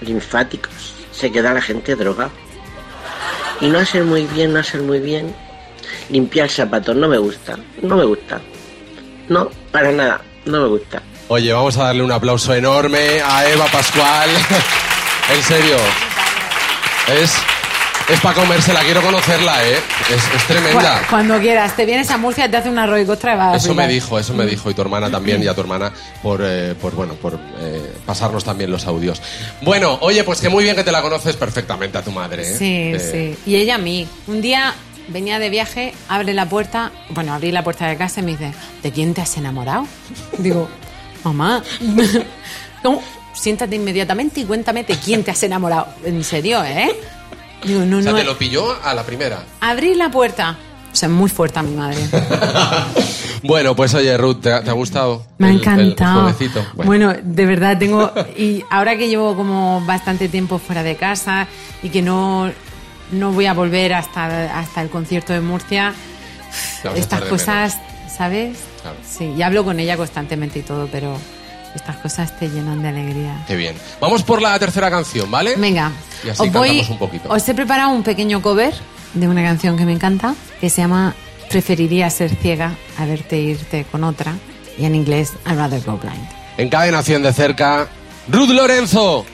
linfáticos. 0.00 0.94
Se 1.12 1.32
queda 1.32 1.54
la 1.54 1.62
gente 1.62 1.96
droga. 1.96 2.30
Y 3.60 3.66
no 3.68 3.78
hacer 3.78 4.04
muy 4.04 4.24
bien, 4.26 4.52
no 4.52 4.60
hacer 4.60 4.82
muy 4.82 5.00
bien. 5.00 5.34
Limpiar 6.08 6.48
zapatos, 6.48 6.96
no 6.96 7.08
me 7.08 7.18
gusta. 7.18 7.58
No 7.82 7.96
me 7.96 8.04
gusta. 8.04 8.40
No, 9.28 9.50
para 9.70 9.92
nada, 9.92 10.22
no 10.44 10.62
me 10.62 10.68
gusta. 10.68 11.02
Oye, 11.28 11.52
vamos 11.52 11.76
a 11.76 11.84
darle 11.84 12.02
un 12.02 12.12
aplauso 12.12 12.54
enorme 12.54 13.20
a 13.22 13.48
Eva 13.48 13.66
Pascual. 13.66 14.30
en 15.34 15.42
serio. 15.42 15.76
Es, 17.08 17.34
es 18.12 18.20
para 18.20 18.34
comérsela, 18.34 18.80
quiero 18.80 19.02
conocerla, 19.02 19.64
¿eh? 19.66 19.76
Es, 20.10 20.34
es 20.36 20.46
tremenda. 20.46 21.00
Cu- 21.02 21.06
Cuando 21.10 21.38
quieras, 21.40 21.76
te 21.76 21.84
vienes 21.86 22.10
a 22.10 22.18
Murcia, 22.18 22.50
te 22.50 22.56
hace 22.56 22.68
un 22.68 22.78
arroz 22.78 23.00
y 23.00 23.04
costra 23.06 23.34
y 23.34 23.36
vas 23.36 23.54
a 23.54 23.56
Eso 23.56 23.74
me 23.74 23.86
dijo, 23.88 24.18
eso 24.18 24.34
me 24.34 24.46
dijo, 24.46 24.70
y 24.70 24.74
tu 24.74 24.82
hermana 24.82 25.10
también, 25.10 25.42
y 25.42 25.46
a 25.46 25.54
tu 25.54 25.60
hermana 25.60 25.92
por, 26.22 26.40
eh, 26.44 26.74
por 26.80 26.94
bueno, 26.94 27.14
por 27.14 27.38
eh, 27.60 27.92
pasarnos 28.06 28.44
también 28.44 28.70
los 28.70 28.86
audios. 28.86 29.20
Bueno, 29.62 29.98
oye, 30.00 30.24
pues 30.24 30.40
que 30.40 30.48
muy 30.48 30.64
bien 30.64 30.76
que 30.76 30.84
te 30.84 30.92
la 30.92 31.02
conoces 31.02 31.36
perfectamente 31.36 31.98
a 31.98 32.02
tu 32.02 32.10
madre, 32.10 32.42
¿eh? 32.42 32.56
Sí, 32.56 32.64
Eh, 32.94 33.36
sí. 33.44 33.50
Y 33.50 33.56
ella 33.56 33.76
a 33.76 33.78
mí. 33.78 34.06
Un 34.26 34.40
día 34.42 34.74
venía 35.08 35.38
de 35.38 35.50
viaje, 35.50 35.92
abre 36.08 36.34
la 36.34 36.46
puerta, 36.46 36.92
bueno, 37.10 37.32
abrí 37.34 37.50
la 37.52 37.64
puerta 37.64 37.86
de 37.88 37.96
casa 37.96 38.20
y 38.20 38.22
me 38.24 38.32
dice, 38.32 38.52
¿de 38.82 38.90
quién 38.92 39.12
te 39.14 39.20
has 39.20 39.36
enamorado? 39.36 39.86
Digo, 40.38 40.68
mamá, 41.24 41.62
no, 42.84 43.00
siéntate 43.34 43.76
inmediatamente 43.76 44.40
y 44.40 44.44
cuéntame 44.44 44.84
de 44.84 44.94
quién 44.96 45.24
te 45.24 45.30
has 45.30 45.42
enamorado. 45.42 45.88
En 46.04 46.22
serio, 46.24 46.62
¿eh? 46.64 46.94
Digo, 47.64 47.84
no, 47.84 47.98
O 47.98 48.02
sea, 48.02 48.12
no. 48.12 48.18
te 48.18 48.24
lo 48.24 48.36
pilló 48.38 48.76
a 48.82 48.94
la 48.94 49.02
primera. 49.04 49.44
Abrí 49.60 49.94
la 49.94 50.10
puerta. 50.10 50.56
O 50.92 50.96
sea, 50.96 51.08
muy 51.08 51.30
fuerte 51.30 51.58
a 51.58 51.62
mi 51.62 51.74
madre. 51.76 51.98
Bueno, 53.42 53.74
pues 53.74 53.94
oye, 53.94 54.14
Ruth, 54.18 54.42
¿te 54.42 54.52
ha, 54.52 54.62
te 54.62 54.68
ha 54.68 54.74
gustado? 54.74 55.24
Me 55.38 55.46
ha 55.46 55.50
el- 55.50 55.56
encantado. 55.60 56.30
Bueno. 56.74 57.14
de 57.22 57.46
verdad 57.46 57.78
tengo. 57.78 58.12
Y 58.36 58.62
ahora 58.70 58.98
que 58.98 59.08
llevo 59.08 59.34
como 59.34 59.82
bastante 59.86 60.28
tiempo 60.28 60.58
fuera 60.58 60.82
de 60.82 60.96
casa 60.96 61.46
y 61.82 61.88
que 61.88 62.02
no, 62.02 62.52
no 63.12 63.32
voy 63.32 63.46
a 63.46 63.54
volver 63.54 63.94
hasta, 63.94 64.58
hasta 64.58 64.82
el 64.82 64.90
concierto 64.90 65.32
de 65.32 65.40
Murcia, 65.40 65.94
estas 66.94 67.22
cosas, 67.22 67.78
¿sabes? 68.14 68.58
Claro. 68.82 68.98
Sí, 69.08 69.32
y 69.34 69.40
hablo 69.40 69.64
con 69.64 69.80
ella 69.80 69.96
constantemente 69.96 70.58
y 70.58 70.62
todo, 70.62 70.86
pero 70.92 71.16
estas 71.74 71.96
cosas 71.96 72.36
te 72.38 72.48
llenan 72.48 72.82
de 72.82 72.88
alegría. 72.88 73.44
Qué 73.46 73.56
bien. 73.56 73.76
Vamos 74.00 74.22
por 74.22 74.40
la 74.42 74.58
tercera 74.58 74.90
canción, 74.90 75.30
¿vale? 75.30 75.54
Venga, 75.56 75.90
Y 76.24 76.30
así 76.30 76.42
os, 76.42 76.52
voy- 76.52 76.86
un 76.90 76.98
poquito. 76.98 77.28
os 77.32 77.48
he 77.48 77.54
preparado 77.54 77.90
un 77.90 78.02
pequeño 78.02 78.42
cover 78.42 78.74
de 79.14 79.28
una 79.28 79.42
canción 79.42 79.76
que 79.76 79.84
me 79.84 79.92
encanta, 79.92 80.34
que 80.60 80.70
se 80.70 80.82
llama 80.82 81.14
Preferiría 81.48 82.08
ser 82.10 82.34
ciega 82.36 82.74
a 82.98 83.04
verte 83.06 83.36
irte 83.38 83.84
con 83.90 84.04
otra, 84.04 84.34
y 84.78 84.84
en 84.84 84.94
inglés 84.94 85.32
I'd 85.46 85.56
rather 85.56 85.82
go 85.84 85.96
blind. 85.98 86.28
En 86.56 86.68
cadena 86.68 87.02
100 87.02 87.22
de 87.22 87.32
cerca, 87.32 87.88
Ruth 88.28 88.50
Lorenzo. 88.50 89.24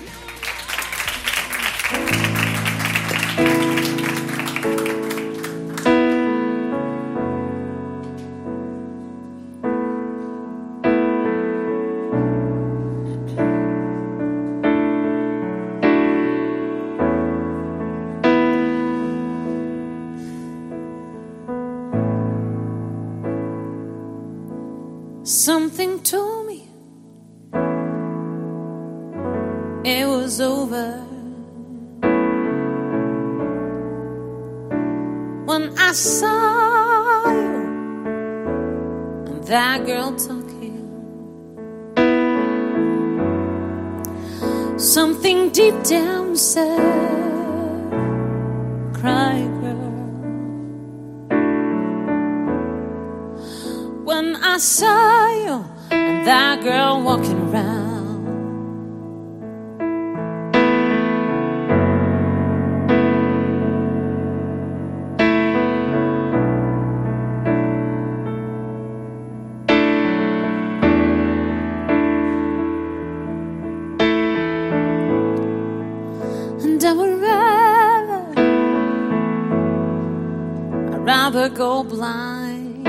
Blind 81.89 82.85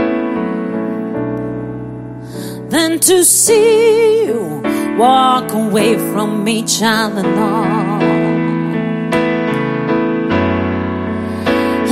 than 2.71 2.99
to 2.99 3.23
see 3.23 4.25
you 4.25 4.61
walk 4.97 5.51
away 5.53 5.95
from 6.11 6.43
me, 6.43 6.63
child 6.63 7.13
alone. 7.13 8.01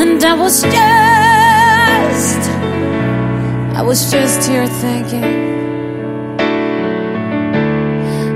And 0.02 0.24
I 0.24 0.34
was 0.34 0.64
just, 0.64 2.50
I 3.78 3.82
was 3.82 4.12
just 4.12 4.50
here 4.50 4.68
thinking 4.68 5.24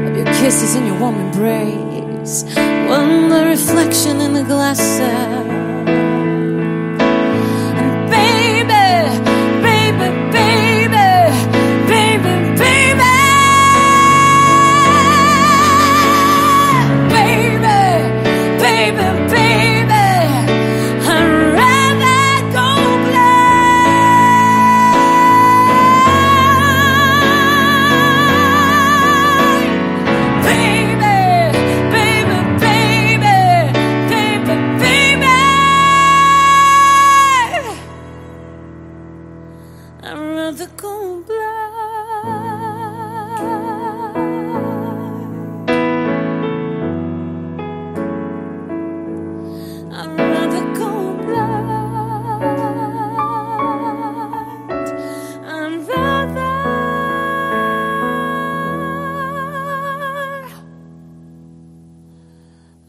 of 0.07 0.15
your 0.15 0.25
kisses 0.39 0.75
and 0.75 0.87
your 0.87 0.99
warm 0.99 1.15
embrace. 1.15 2.43
When 2.89 3.29
the 3.29 3.45
reflection 3.45 4.21
in 4.21 4.33
the 4.33 4.43
glass 4.43 4.77
said, 4.77 5.58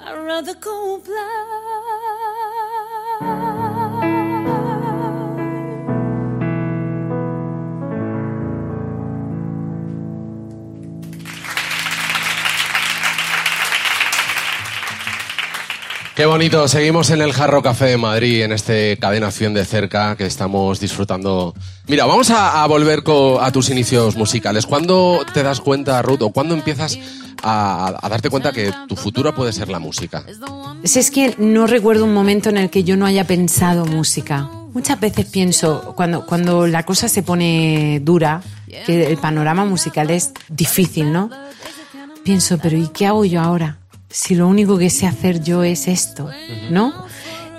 Rather 0.07 0.55
go 0.55 0.99
blind. 1.05 1.51
Qué 16.21 16.27
bonito, 16.27 16.69
seguimos 16.69 17.09
en 17.09 17.23
el 17.23 17.33
Jarro 17.33 17.63
Café 17.63 17.87
de 17.87 17.97
Madrid, 17.97 18.43
en 18.43 18.53
este 18.53 18.99
Cadena 18.99 19.31
100 19.31 19.55
de 19.55 19.65
cerca 19.65 20.17
que 20.17 20.27
estamos 20.27 20.79
disfrutando. 20.79 21.55
Mira, 21.87 22.05
vamos 22.05 22.29
a, 22.29 22.63
a 22.63 22.67
volver 22.67 23.03
a 23.41 23.53
tus 23.53 23.71
inicios 23.71 24.17
musicales. 24.17 24.67
¿Cuándo 24.67 25.21
te 25.33 25.43
das 25.43 25.63
cuenta, 25.63 26.03
Ruth, 26.03 26.21
o 26.21 26.31
cuándo 26.31 26.53
empiezas 26.53 26.99
a, 27.43 27.99
a 28.01 28.09
darte 28.09 28.31
cuenta 28.31 28.53
que 28.53 28.73
tu 28.89 28.97
futuro 28.97 29.35
puede 29.35 29.53
ser 29.53 29.69
la 29.69 29.79
música? 29.79 30.25
Si 30.85 30.99
es 30.99 31.11
que 31.11 31.35
no 31.39 31.67
recuerdo 31.67 32.05
un 32.05 32.15
momento 32.15 32.49
en 32.49 32.57
el 32.57 32.71
que 32.71 32.85
yo 32.85 32.97
no 32.97 33.07
haya 33.07 33.27
pensado 33.27 33.87
música. 33.87 34.49
Muchas 34.73 35.01
veces 35.01 35.27
pienso, 35.27 35.95
cuando, 35.97 36.25
cuando 36.25 36.67
la 36.67 36.85
cosa 36.85 37.09
se 37.09 37.23
pone 37.23 38.01
dura, 38.05 38.41
que 38.87 39.11
el 39.11 39.19
panorama 39.19 39.65
musical 39.65 40.11
es 40.11 40.33
difícil, 40.49 41.13
¿no? 41.13 41.29
Pienso, 42.23 42.59
pero 42.59 42.77
¿y 42.77 42.89
qué 42.89 43.07
hago 43.07 43.25
yo 43.25 43.41
ahora? 43.41 43.79
Si 44.09 44.35
lo 44.35 44.47
único 44.47 44.79
que 44.79 44.91
sé 44.91 45.07
hacer 45.07 45.43
yo 45.43 45.65
es 45.65 45.89
esto, 45.89 46.31
¿no? 46.71 47.07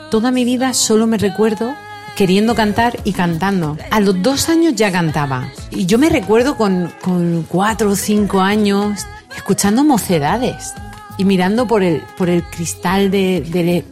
Toda 0.10 0.32
mi 0.32 0.46
vida 0.46 0.74
solo 0.74 1.06
me 1.08 1.18
recuerdo 1.18 1.74
queriendo 2.16 2.56
cantar 2.56 3.00
y 3.04 3.14
cantando. 3.14 3.78
A 3.90 4.00
los 4.00 4.22
dos 4.22 4.50
años 4.50 4.76
ya 4.76 4.92
cantaba. 4.92 5.50
Y 5.70 5.86
yo 5.86 5.98
me 5.98 6.10
recuerdo 6.10 6.56
con, 6.56 6.94
con 7.02 7.46
cuatro 7.48 7.92
o 7.92 7.96
cinco 7.96 8.42
años 8.42 9.06
escuchando 9.36 9.84
mocedades 9.84 10.74
y 11.18 11.26
mirando 11.26 11.68
por 11.68 11.84
el, 11.84 12.02
por 12.18 12.30
el 12.30 12.44
cristal 12.44 13.12
de, 13.12 13.42
de 13.42 13.86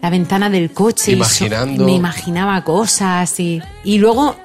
la 0.00 0.10
ventana 0.10 0.48
del 0.50 0.70
coche. 0.72 1.12
y 1.12 1.14
so- 1.14 1.20
me 1.86 1.92
imaginaba 1.92 2.62
cosas 2.64 3.38
y, 3.40 3.60
y 3.84 3.98
luego 3.98 4.36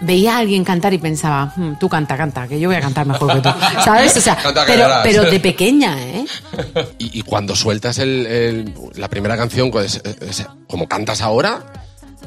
veía 0.00 0.36
a 0.36 0.38
alguien 0.38 0.64
cantar 0.64 0.92
y 0.94 0.98
pensaba, 0.98 1.52
"Hmm, 1.54 1.74
tú 1.78 1.88
canta, 1.88 2.16
canta, 2.16 2.48
que 2.48 2.58
yo 2.58 2.68
voy 2.68 2.76
a 2.76 2.80
cantar 2.80 3.06
mejor 3.06 3.34
que 3.34 3.40
tú. 3.40 3.48
¿Sabes? 3.84 4.16
O 4.16 4.20
sea, 4.20 4.36
pero, 4.66 4.88
pero 5.04 5.22
de 5.30 5.38
pequeña, 5.40 5.96
¿eh? 6.00 6.24
Y, 6.98 7.20
y 7.20 7.22
cuando 7.22 7.54
sueltas 7.54 7.98
el- 7.98 8.26
el- 8.26 8.74
la 8.96 9.08
primera 9.08 9.36
canción, 9.36 9.70
pues, 9.70 10.00
eh, 10.04 10.16
es- 10.28 10.46
como 10.68 10.88
cantas 10.88 11.20
ahora, 11.20 11.62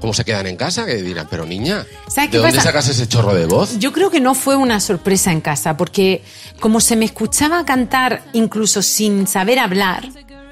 ¿cómo 0.01 0.13
se 0.13 0.23
quedan 0.25 0.47
en 0.47 0.55
casa? 0.55 0.85
Que 0.85 0.95
dirán, 1.01 1.27
pero 1.29 1.45
niña, 1.45 1.85
¿Sabes 2.07 2.29
qué 2.29 2.37
¿de 2.37 2.43
dónde 2.43 2.57
pasa? 2.57 2.69
sacas 2.69 2.87
ese 2.89 3.07
chorro 3.07 3.33
de 3.33 3.45
voz? 3.45 3.77
Yo 3.79 3.91
creo 3.91 4.09
que 4.09 4.19
no 4.19 4.35
fue 4.35 4.55
una 4.55 4.79
sorpresa 4.79 5.31
en 5.31 5.41
casa, 5.41 5.77
porque 5.77 6.21
como 6.59 6.79
se 6.81 6.95
me 6.95 7.05
escuchaba 7.05 7.65
cantar 7.65 8.23
incluso 8.33 8.81
sin 8.81 9.27
saber 9.27 9.59
hablar, 9.59 10.07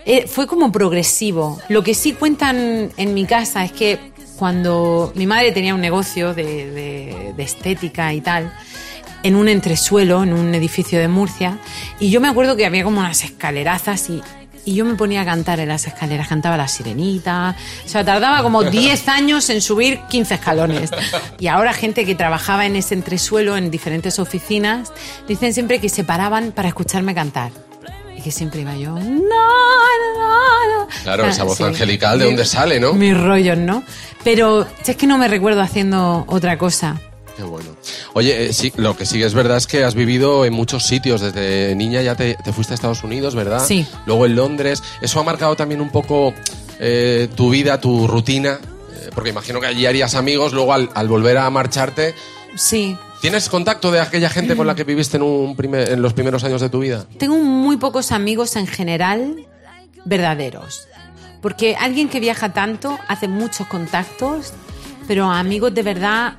eh, 0.05 0.27
fue 0.27 0.47
como 0.47 0.71
progresivo. 0.71 1.59
Lo 1.69 1.83
que 1.83 1.93
sí 1.93 2.13
cuentan 2.13 2.91
en 2.97 3.13
mi 3.13 3.25
casa 3.25 3.63
es 3.63 3.71
que 3.71 4.11
cuando 4.37 5.13
mi 5.15 5.25
madre 5.27 5.51
tenía 5.51 5.73
un 5.75 5.81
negocio 5.81 6.33
de, 6.33 6.43
de- 6.71 7.33
de 7.37 7.43
estética 7.43 8.13
y 8.13 8.19
tal, 8.21 8.51
en 9.23 9.35
un 9.37 9.47
entresuelo, 9.47 10.23
en 10.23 10.33
un 10.33 10.53
edificio 10.53 10.99
de 10.99 11.07
Murcia, 11.07 11.57
y 11.99 12.09
yo 12.09 12.19
me 12.19 12.27
acuerdo 12.27 12.57
que 12.57 12.65
había 12.65 12.83
como 12.83 12.99
unas 12.99 13.23
escalerazas 13.23 14.09
y, 14.09 14.21
y 14.65 14.75
yo 14.75 14.85
me 14.85 14.95
ponía 14.95 15.21
a 15.21 15.25
cantar 15.25 15.59
en 15.59 15.67
las 15.69 15.85
escaleras, 15.87 16.27
cantaba 16.27 16.55
la 16.57 16.67
sirenita, 16.67 17.55
o 17.85 17.87
sea, 17.89 18.03
tardaba 18.05 18.41
como 18.43 18.63
10 18.69 19.07
años 19.09 19.49
en 19.49 19.61
subir 19.61 19.99
15 20.09 20.35
escalones. 20.35 20.89
Y 21.39 21.47
ahora 21.47 21.73
gente 21.73 22.05
que 22.05 22.15
trabajaba 22.15 22.65
en 22.65 22.75
ese 22.75 22.93
entresuelo, 22.93 23.57
en 23.57 23.69
diferentes 23.71 24.19
oficinas, 24.19 24.91
dicen 25.27 25.53
siempre 25.53 25.79
que 25.79 25.89
se 25.89 26.03
paraban 26.03 26.51
para 26.51 26.69
escucharme 26.69 27.13
cantar. 27.13 27.51
Y 28.17 28.21
que 28.21 28.31
siempre 28.31 28.61
iba 28.61 28.75
yo, 28.75 28.91
no, 28.91 28.99
no, 28.99 30.79
no. 30.79 30.87
Claro, 31.03 31.25
Ah, 31.25 31.29
esa 31.29 31.43
voz 31.43 31.57
sí. 31.57 31.63
angelical, 31.63 32.19
¿de 32.19 32.25
Mi- 32.25 32.31
dónde 32.31 32.45
sale, 32.45 32.79
no? 32.79 32.93
Mis 32.93 33.17
rollos, 33.17 33.57
¿no? 33.57 33.83
Pero 34.23 34.65
es 34.85 34.95
que 34.95 35.07
no 35.07 35.17
me 35.17 35.27
recuerdo 35.27 35.61
haciendo 35.61 36.23
otra 36.27 36.57
cosa. 36.57 37.01
Qué 37.35 37.43
bueno. 37.43 37.69
Oye, 38.13 38.45
eh, 38.45 38.53
sí, 38.53 38.71
lo 38.75 38.95
que 38.95 39.05
sí 39.05 39.21
es 39.23 39.33
verdad 39.33 39.57
es 39.57 39.65
que 39.67 39.83
has 39.83 39.95
vivido 39.95 40.45
en 40.45 40.53
muchos 40.53 40.83
sitios. 40.83 41.21
Desde 41.21 41.73
niña 41.75 42.01
ya 42.01 42.15
te, 42.15 42.35
te 42.35 42.53
fuiste 42.53 42.73
a 42.73 42.75
Estados 42.75 43.03
Unidos, 43.03 43.33
¿verdad? 43.33 43.65
Sí. 43.65 43.85
Luego 44.05 44.25
en 44.25 44.35
Londres. 44.35 44.83
¿Eso 45.01 45.19
ha 45.19 45.23
marcado 45.23 45.55
también 45.55 45.81
un 45.81 45.89
poco 45.89 46.33
eh, 46.79 47.27
tu 47.35 47.49
vida, 47.49 47.81
tu 47.81 48.07
rutina? 48.07 48.59
Eh, 48.95 49.09
porque 49.15 49.31
imagino 49.31 49.59
que 49.59 49.65
allí 49.67 49.85
harías 49.87 50.13
amigos, 50.15 50.53
luego 50.53 50.73
al, 50.73 50.89
al 50.93 51.07
volver 51.07 51.37
a 51.39 51.49
marcharte... 51.49 52.13
Sí, 52.55 52.95
¿Tienes 53.19 53.49
contacto 53.49 53.89
de 53.89 53.99
aquella 54.01 54.29
gente 54.29 54.55
con 54.55 54.67
la 54.67 54.75
que 54.75 54.83
viviste 54.83 55.17
en, 55.17 55.23
un 55.23 55.55
primer- 55.55 55.89
en 55.89 56.01
los 56.01 56.13
primeros 56.13 56.43
años 56.43 56.59
de 56.61 56.69
tu 56.69 56.79
vida? 56.81 57.05
Tengo 57.17 57.37
muy 57.37 57.77
pocos 57.77 58.11
amigos 58.11 58.55
en 58.57 58.67
general 58.67 59.47
verdaderos. 60.05 60.87
Porque 61.41 61.75
alguien 61.75 62.09
que 62.09 62.19
viaja 62.19 62.53
tanto 62.53 62.99
hace 63.07 63.27
muchos 63.27 63.65
contactos, 63.67 64.53
pero 65.07 65.31
amigos 65.31 65.73
de 65.73 65.83
verdad, 65.83 66.33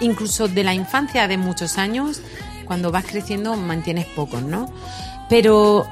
incluso 0.00 0.48
de 0.48 0.64
la 0.64 0.74
infancia 0.74 1.28
de 1.28 1.36
muchos 1.36 1.78
años, 1.78 2.20
cuando 2.64 2.90
vas 2.90 3.04
creciendo 3.04 3.56
mantienes 3.56 4.06
pocos, 4.06 4.42
¿no? 4.42 4.72
Pero 5.28 5.86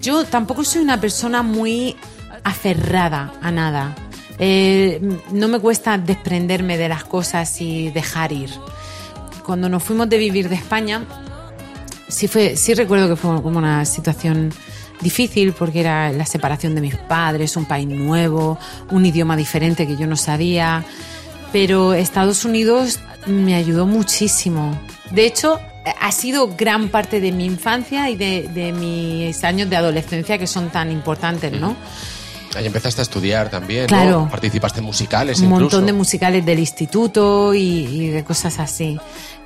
yo 0.00 0.24
tampoco 0.24 0.64
soy 0.64 0.82
una 0.82 1.00
persona 1.00 1.42
muy 1.42 1.96
aferrada 2.42 3.32
a 3.40 3.50
nada. 3.50 3.94
Eh, 4.38 5.00
no 5.30 5.48
me 5.48 5.60
cuesta 5.60 5.96
desprenderme 5.98 6.76
de 6.76 6.88
las 6.88 7.04
cosas 7.04 7.60
y 7.60 7.90
dejar 7.90 8.32
ir. 8.32 8.50
Cuando 9.44 9.68
nos 9.68 9.82
fuimos 9.82 10.08
de 10.08 10.18
vivir 10.18 10.48
de 10.48 10.56
España, 10.56 11.04
sí, 12.08 12.28
fue, 12.28 12.56
sí 12.56 12.74
recuerdo 12.74 13.08
que 13.08 13.16
fue 13.16 13.42
como 13.42 13.58
una 13.58 13.84
situación 13.84 14.52
difícil 15.00 15.52
porque 15.52 15.80
era 15.80 16.10
la 16.12 16.26
separación 16.26 16.74
de 16.74 16.80
mis 16.80 16.96
padres, 16.96 17.56
un 17.56 17.66
país 17.66 17.86
nuevo, 17.86 18.58
un 18.90 19.04
idioma 19.04 19.36
diferente 19.36 19.86
que 19.86 19.96
yo 19.96 20.06
no 20.06 20.16
sabía. 20.16 20.84
Pero 21.52 21.94
Estados 21.94 22.44
Unidos 22.44 22.98
me 23.26 23.54
ayudó 23.54 23.86
muchísimo. 23.86 24.78
De 25.10 25.26
hecho, 25.26 25.60
ha 26.00 26.12
sido 26.12 26.54
gran 26.56 26.88
parte 26.88 27.20
de 27.20 27.30
mi 27.32 27.44
infancia 27.44 28.08
y 28.10 28.16
de, 28.16 28.48
de 28.54 28.72
mis 28.72 29.42
años 29.44 29.68
de 29.70 29.76
adolescencia 29.76 30.38
que 30.38 30.46
son 30.46 30.70
tan 30.70 30.90
importantes, 30.90 31.52
¿no? 31.52 31.76
Ahí 32.56 32.66
empezaste 32.66 33.00
a 33.00 33.02
estudiar 33.02 33.50
también, 33.50 33.82
¿no? 33.82 33.86
Claro. 33.88 34.28
Participaste 34.30 34.78
en 34.78 34.84
musicales 34.86 35.38
un 35.40 35.46
incluso. 35.46 35.62
montón 35.62 35.86
de 35.86 35.92
musicales 35.92 36.46
del 36.46 36.60
instituto 36.60 37.52
y, 37.52 37.60
y 37.60 38.08
de 38.10 38.22
cosas 38.24 38.58
así. 38.60 38.96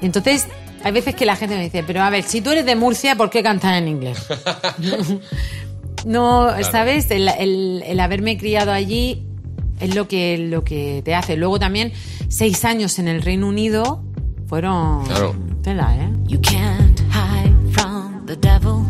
Entonces, 0.03 0.47
hay 0.85 0.93
veces 0.93 1.15
que 1.15 1.25
la 1.25 1.35
gente 1.35 1.57
me 1.57 1.63
dice, 1.65 1.83
pero 1.87 2.03
a 2.03 2.11
ver, 2.11 2.23
si 2.25 2.41
tú 2.43 2.51
eres 2.51 2.67
de 2.67 2.77
Murcia, 2.77 3.17
¿por 3.17 3.31
qué 3.31 3.43
cantar 3.43 3.75
en 3.75 3.89
inglés? 3.89 4.19
no, 6.05 6.51
¿sabes? 6.71 7.11
El, 7.11 7.29
el- 7.29 7.83
el 7.87 8.01
haberme 8.01 8.37
criado 8.39 8.73
allí 8.73 9.25
es 9.81 9.95
lo 9.95 10.09
que, 10.09 10.39
lo 10.39 10.65
que 10.65 11.03
te 11.05 11.15
hace. 11.15 11.37
Luego 11.37 11.59
también, 11.59 11.93
seis 12.29 12.65
años 12.65 12.99
en 12.99 13.09
el 13.09 13.23
Reino 13.23 13.49
Unido 13.49 14.03
fueron... 14.47 15.05
Claro. 15.07 15.35
Tela, 15.63 15.95
¿eh? 15.97 16.13
You 16.27 16.39
can't 16.41 17.01
hide 17.11 17.55
from 17.73 18.25
the 18.27 18.37
devil. 18.37 18.87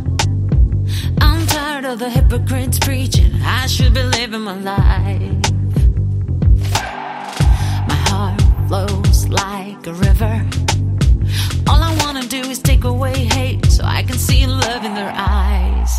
I'm 1.21 1.47
tired 1.47 1.85
of 1.85 1.99
the 1.99 2.11
hypocrites 2.11 2.79
preaching. 2.79 3.33
I 3.43 3.67
should 3.67 3.95
be 3.95 4.03
living 4.03 4.43
my 4.43 4.55
life. 4.55 5.53
My 7.89 7.99
heart 8.09 8.41
flows 8.69 9.29
like 9.29 9.87
a 9.87 9.95
river. 9.95 10.45
All 11.69 11.83
I 11.83 11.97
wanna 12.05 12.27
do 12.29 12.39
is 12.49 12.61
take 12.61 12.85
away 12.85 13.15
hate 13.25 13.67
so 13.67 13.85
I 13.85 14.03
can 14.03 14.19
see 14.19 14.47
love 14.47 14.85
in 14.85 14.95
their 14.95 15.13
eyes. 15.15 15.91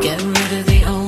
Get 0.00 0.20
rid 0.22 0.52
of 0.60 0.66
the 0.66 0.84
old 0.88 1.07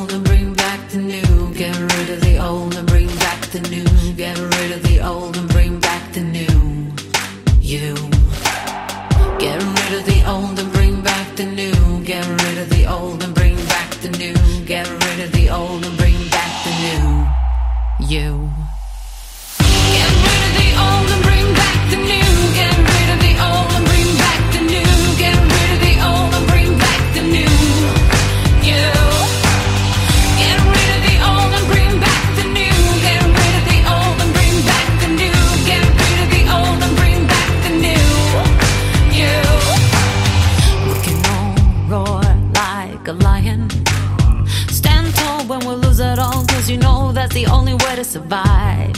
to 48.01 48.05
survive. 48.05 48.97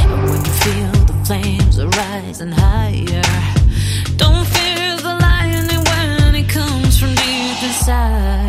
And 0.00 0.22
when 0.30 0.44
you 0.44 0.52
feel 0.64 0.92
the 1.04 1.22
flames 1.26 1.78
are 1.78 1.88
rising 1.88 2.52
higher, 2.52 3.22
don't 4.16 4.46
fear 4.46 4.96
the 4.96 5.14
lion 5.20 5.68
when 5.88 6.34
it 6.34 6.48
comes 6.48 6.98
from 6.98 7.14
deep 7.14 7.62
inside. 7.62 8.47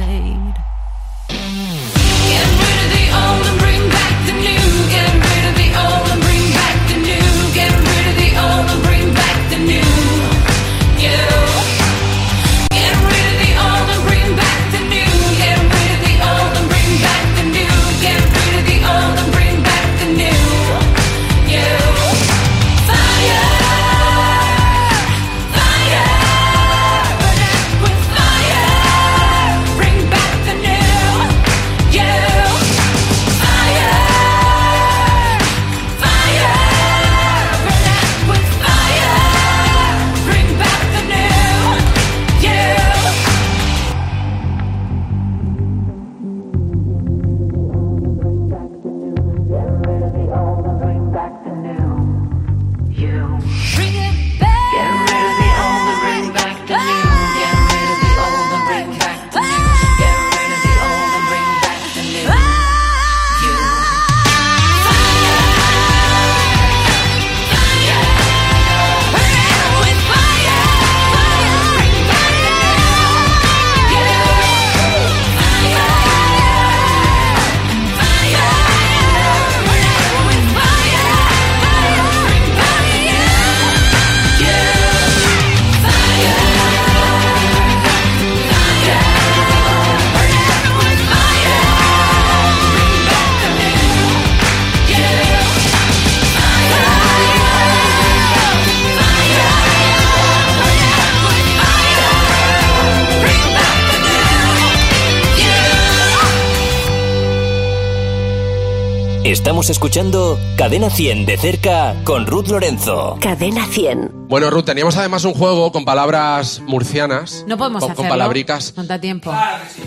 Escuchando 109.69 110.39
Cadena 110.57 110.89
100 110.89 111.27
de 111.27 111.37
cerca 111.37 111.95
con 112.03 112.25
Ruth 112.25 112.47
Lorenzo. 112.47 113.17
Cadena 113.21 113.67
100. 113.67 114.27
Bueno, 114.27 114.49
Ruth, 114.49 114.65
teníamos 114.65 114.97
además 114.97 115.25
un 115.25 115.35
juego 115.35 115.71
con 115.71 115.85
palabras 115.85 116.59
murcianas. 116.65 117.45
No 117.47 117.55
podemos 117.55 117.81
con, 117.81 117.91
hacerlo. 117.91 118.09
con 118.09 118.17
palabricas. 118.17 118.73
No 118.75 118.83
da 118.83 118.99
tiempo. 118.99 119.31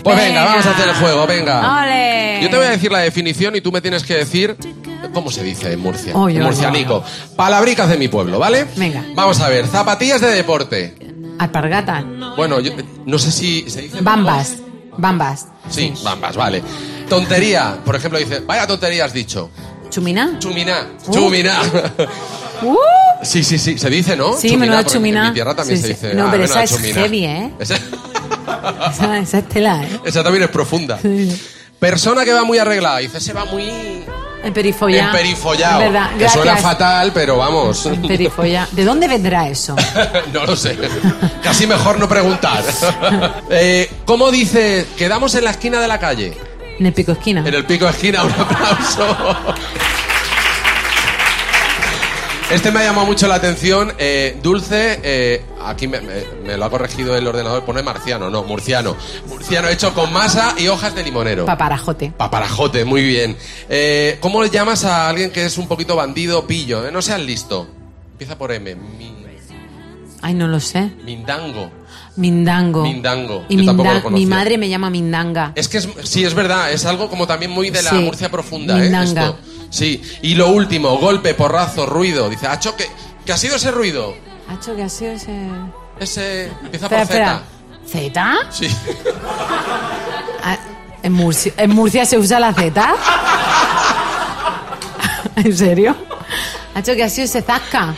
Pues 0.01 0.15
venga, 0.15 0.45
vamos 0.45 0.65
a 0.65 0.71
hacer 0.71 0.87
el 0.87 0.95
juego, 0.95 1.27
venga. 1.27 1.81
¡Ole! 1.81 2.39
Yo 2.41 2.49
te 2.49 2.55
voy 2.55 2.65
a 2.65 2.69
decir 2.69 2.93
la 2.93 2.99
definición 2.99 3.57
y 3.57 3.61
tú 3.61 3.73
me 3.73 3.81
tienes 3.81 4.03
que 4.03 4.15
decir 4.15 4.55
cómo 5.13 5.29
se 5.29 5.43
dice 5.43 5.73
en 5.73 5.81
Murcia. 5.81 6.13
En 6.13 6.41
murcianico. 6.41 7.03
Palabricas 7.35 7.89
de 7.89 7.97
mi 7.97 8.07
pueblo, 8.07 8.39
¿vale? 8.39 8.65
Venga. 8.77 9.03
Vamos 9.15 9.41
a 9.41 9.49
ver, 9.49 9.67
zapatillas 9.67 10.21
de 10.21 10.27
deporte. 10.27 10.95
Alpargata. 11.39 12.05
Bueno, 12.37 12.61
yo 12.61 12.71
no 13.05 13.19
sé 13.19 13.33
si 13.33 13.69
se 13.69 13.81
dice. 13.81 13.99
Bambas. 13.99 14.59
Bambas. 14.97 15.47
Sí, 15.69 15.93
bambas, 16.03 16.37
vale. 16.37 16.63
Tontería, 17.09 17.79
por 17.83 17.95
ejemplo, 17.97 18.17
dice, 18.17 18.39
vaya 18.39 18.65
tontería 18.65 19.03
has 19.03 19.13
dicho. 19.13 19.49
¿Chumina? 19.93 20.35
Chumina, 20.39 20.87
Uh. 21.07 21.11
chumina. 21.13 21.61
¡Uh! 22.63 22.75
Sí, 23.21 23.43
sí, 23.43 23.59
sí, 23.59 23.77
se 23.77 23.89
dice, 23.89 24.15
¿no? 24.15 24.33
Sí, 24.37 24.57
menuda 24.57 24.79
porque 24.79 24.93
chumina. 24.93 25.21
En 25.21 25.27
mi 25.29 25.33
tierra 25.35 25.55
también 25.55 25.77
Sí, 25.77 25.83
se 25.83 25.89
dice. 25.89 26.13
No, 26.15 26.23
ah, 26.25 26.27
pero 26.31 26.43
menuda 26.43 26.63
esa 26.63 26.63
es 26.63 26.71
chumina. 26.81 27.01
heavy, 27.01 27.25
¿eh? 27.25 27.51
Esa, 27.59 27.75
Esa, 28.91 29.19
esa 29.19 29.37
es 29.39 29.49
tela, 29.49 29.83
¿eh? 29.83 29.99
esa 30.05 30.23
también 30.23 30.43
es 30.45 30.49
profunda. 30.49 30.99
Persona 31.79 32.25
que 32.25 32.33
va 32.33 32.43
muy 32.43 32.57
arreglada, 32.57 32.97
dice, 32.99 33.19
se 33.19 33.33
va 33.33 33.45
muy... 33.45 34.03
Emperifollado. 34.43 35.11
Emperifollado. 35.17 35.79
Verdad, 35.79 36.09
que 36.17 36.27
suena 36.27 36.57
fatal, 36.57 37.11
pero 37.13 37.37
vamos. 37.37 37.85
Emperifollado. 37.85 38.67
¿De 38.73 38.83
dónde 38.83 39.07
vendrá 39.07 39.47
eso? 39.47 39.73
no 40.33 40.45
lo 40.45 40.55
sé. 40.57 40.77
Casi 41.41 41.65
mejor 41.65 41.97
no 41.99 42.09
preguntar. 42.09 42.61
Eh, 43.49 43.89
¿Cómo 44.05 44.31
dice? 44.31 44.85
Quedamos 44.97 45.33
en 45.35 45.45
la 45.45 45.51
esquina 45.51 45.79
de 45.79 45.87
la 45.87 45.97
calle. 45.99 46.33
En 46.79 46.85
el 46.87 46.93
pico 46.93 47.11
esquina. 47.13 47.43
En 47.47 47.53
el 47.53 47.65
pico 47.65 47.85
de 47.85 47.91
esquina, 47.91 48.23
un 48.23 48.31
aplauso. 48.31 49.35
Este 52.51 52.71
me 52.71 52.79
ha 52.79 52.83
llamado 52.83 53.07
mucho 53.07 53.27
la 53.27 53.35
atención. 53.35 53.93
Eh, 53.97 54.37
dulce, 54.43 54.99
eh, 55.03 55.43
aquí 55.65 55.87
me, 55.87 56.01
me- 56.01 56.23
me 56.45 56.57
lo 56.57 56.65
ha 56.65 56.69
corregido 56.69 57.15
el 57.15 57.25
ordenador, 57.25 57.63
pone 57.65 57.81
marciano, 57.81 58.29
no, 58.29 58.43
murciano. 58.43 58.95
Murciano 59.27 59.69
hecho 59.69 59.93
con 59.93 60.13
masa 60.13 60.53
y 60.57 60.67
hojas 60.67 60.93
de 60.93 61.03
limonero. 61.03 61.45
Paparajote. 61.45 62.11
Paparajote, 62.15 62.85
muy 62.85 63.01
bien. 63.03 63.35
Eh, 63.69 64.17
¿Cómo 64.19 64.43
le 64.43 64.49
llamas 64.51 64.83
a 64.85 65.09
alguien 65.09 65.31
que 65.31 65.45
es 65.45 65.57
un 65.57 65.67
poquito 65.67 65.95
bandido, 65.95 66.45
pillo? 66.45 66.91
No 66.91 67.01
seas 67.01 67.21
listo. 67.21 67.67
Empieza 68.11 68.37
por 68.37 68.51
M. 68.51 68.75
Mi- 68.75 69.13
Ay, 70.21 70.35
no 70.35 70.47
lo 70.47 70.59
sé. 70.59 70.89
mindango. 71.03 71.69
Mindango. 72.15 72.83
Mindango. 72.83 73.45
Y 73.49 73.57
Yo 73.57 73.65
tampoco 73.65 73.83
minda- 73.89 73.93
lo 73.97 74.03
conocía. 74.03 74.25
mi 74.25 74.29
madre 74.29 74.57
me 74.57 74.69
llama 74.69 74.89
Mindanga. 74.89 75.51
Es 75.55 75.67
que 75.67 75.77
es, 75.79 75.89
sí, 76.03 76.23
es 76.23 76.33
verdad, 76.33 76.71
es 76.71 76.85
algo 76.85 77.09
como 77.09 77.25
también 77.25 77.51
muy 77.51 77.69
de 77.71 77.81
la 77.81 77.89
Sí, 77.89 77.95
Murcia 77.97 78.29
profunda, 78.29 78.77
¿eh? 78.77 78.83
Mindanga. 78.83 79.23
Esto. 79.25 79.37
Sí, 79.71 80.01
y 80.21 80.35
lo 80.35 80.49
último, 80.49 80.97
golpe, 80.99 81.33
porrazo, 81.33 81.85
ruido. 81.87 82.29
Dice, 82.29 82.45
Acho, 82.47 82.75
¿qué, 82.75 82.85
¿qué 83.25 83.33
ha 83.33 83.37
sido 83.37 83.55
ese 83.55 83.71
ruido? 83.71 84.13
Hacho, 84.47 84.75
¿qué 84.75 84.83
ha 84.83 84.89
sido 84.89 85.13
ese...? 85.13 85.47
Ese 85.99 86.45
empieza 86.63 86.89
por. 86.89 87.05
Z. 87.07 87.41
¿Zeta? 87.87 88.35
Sí. 88.51 88.67
Ah, 90.45 90.57
¿En 91.01 91.13
Murcia, 91.13 91.53
¿En 91.57 91.71
Murcia 91.71 92.05
se 92.05 92.17
usa 92.17 92.37
la 92.39 92.53
Z? 92.53 92.95
¿En 95.37 95.57
serio? 95.57 95.95
Hacho, 96.75 96.93
¿qué 96.95 97.03
ha 97.03 97.09
sido 97.09 97.25
ese 97.25 97.41
zasca? 97.41 97.95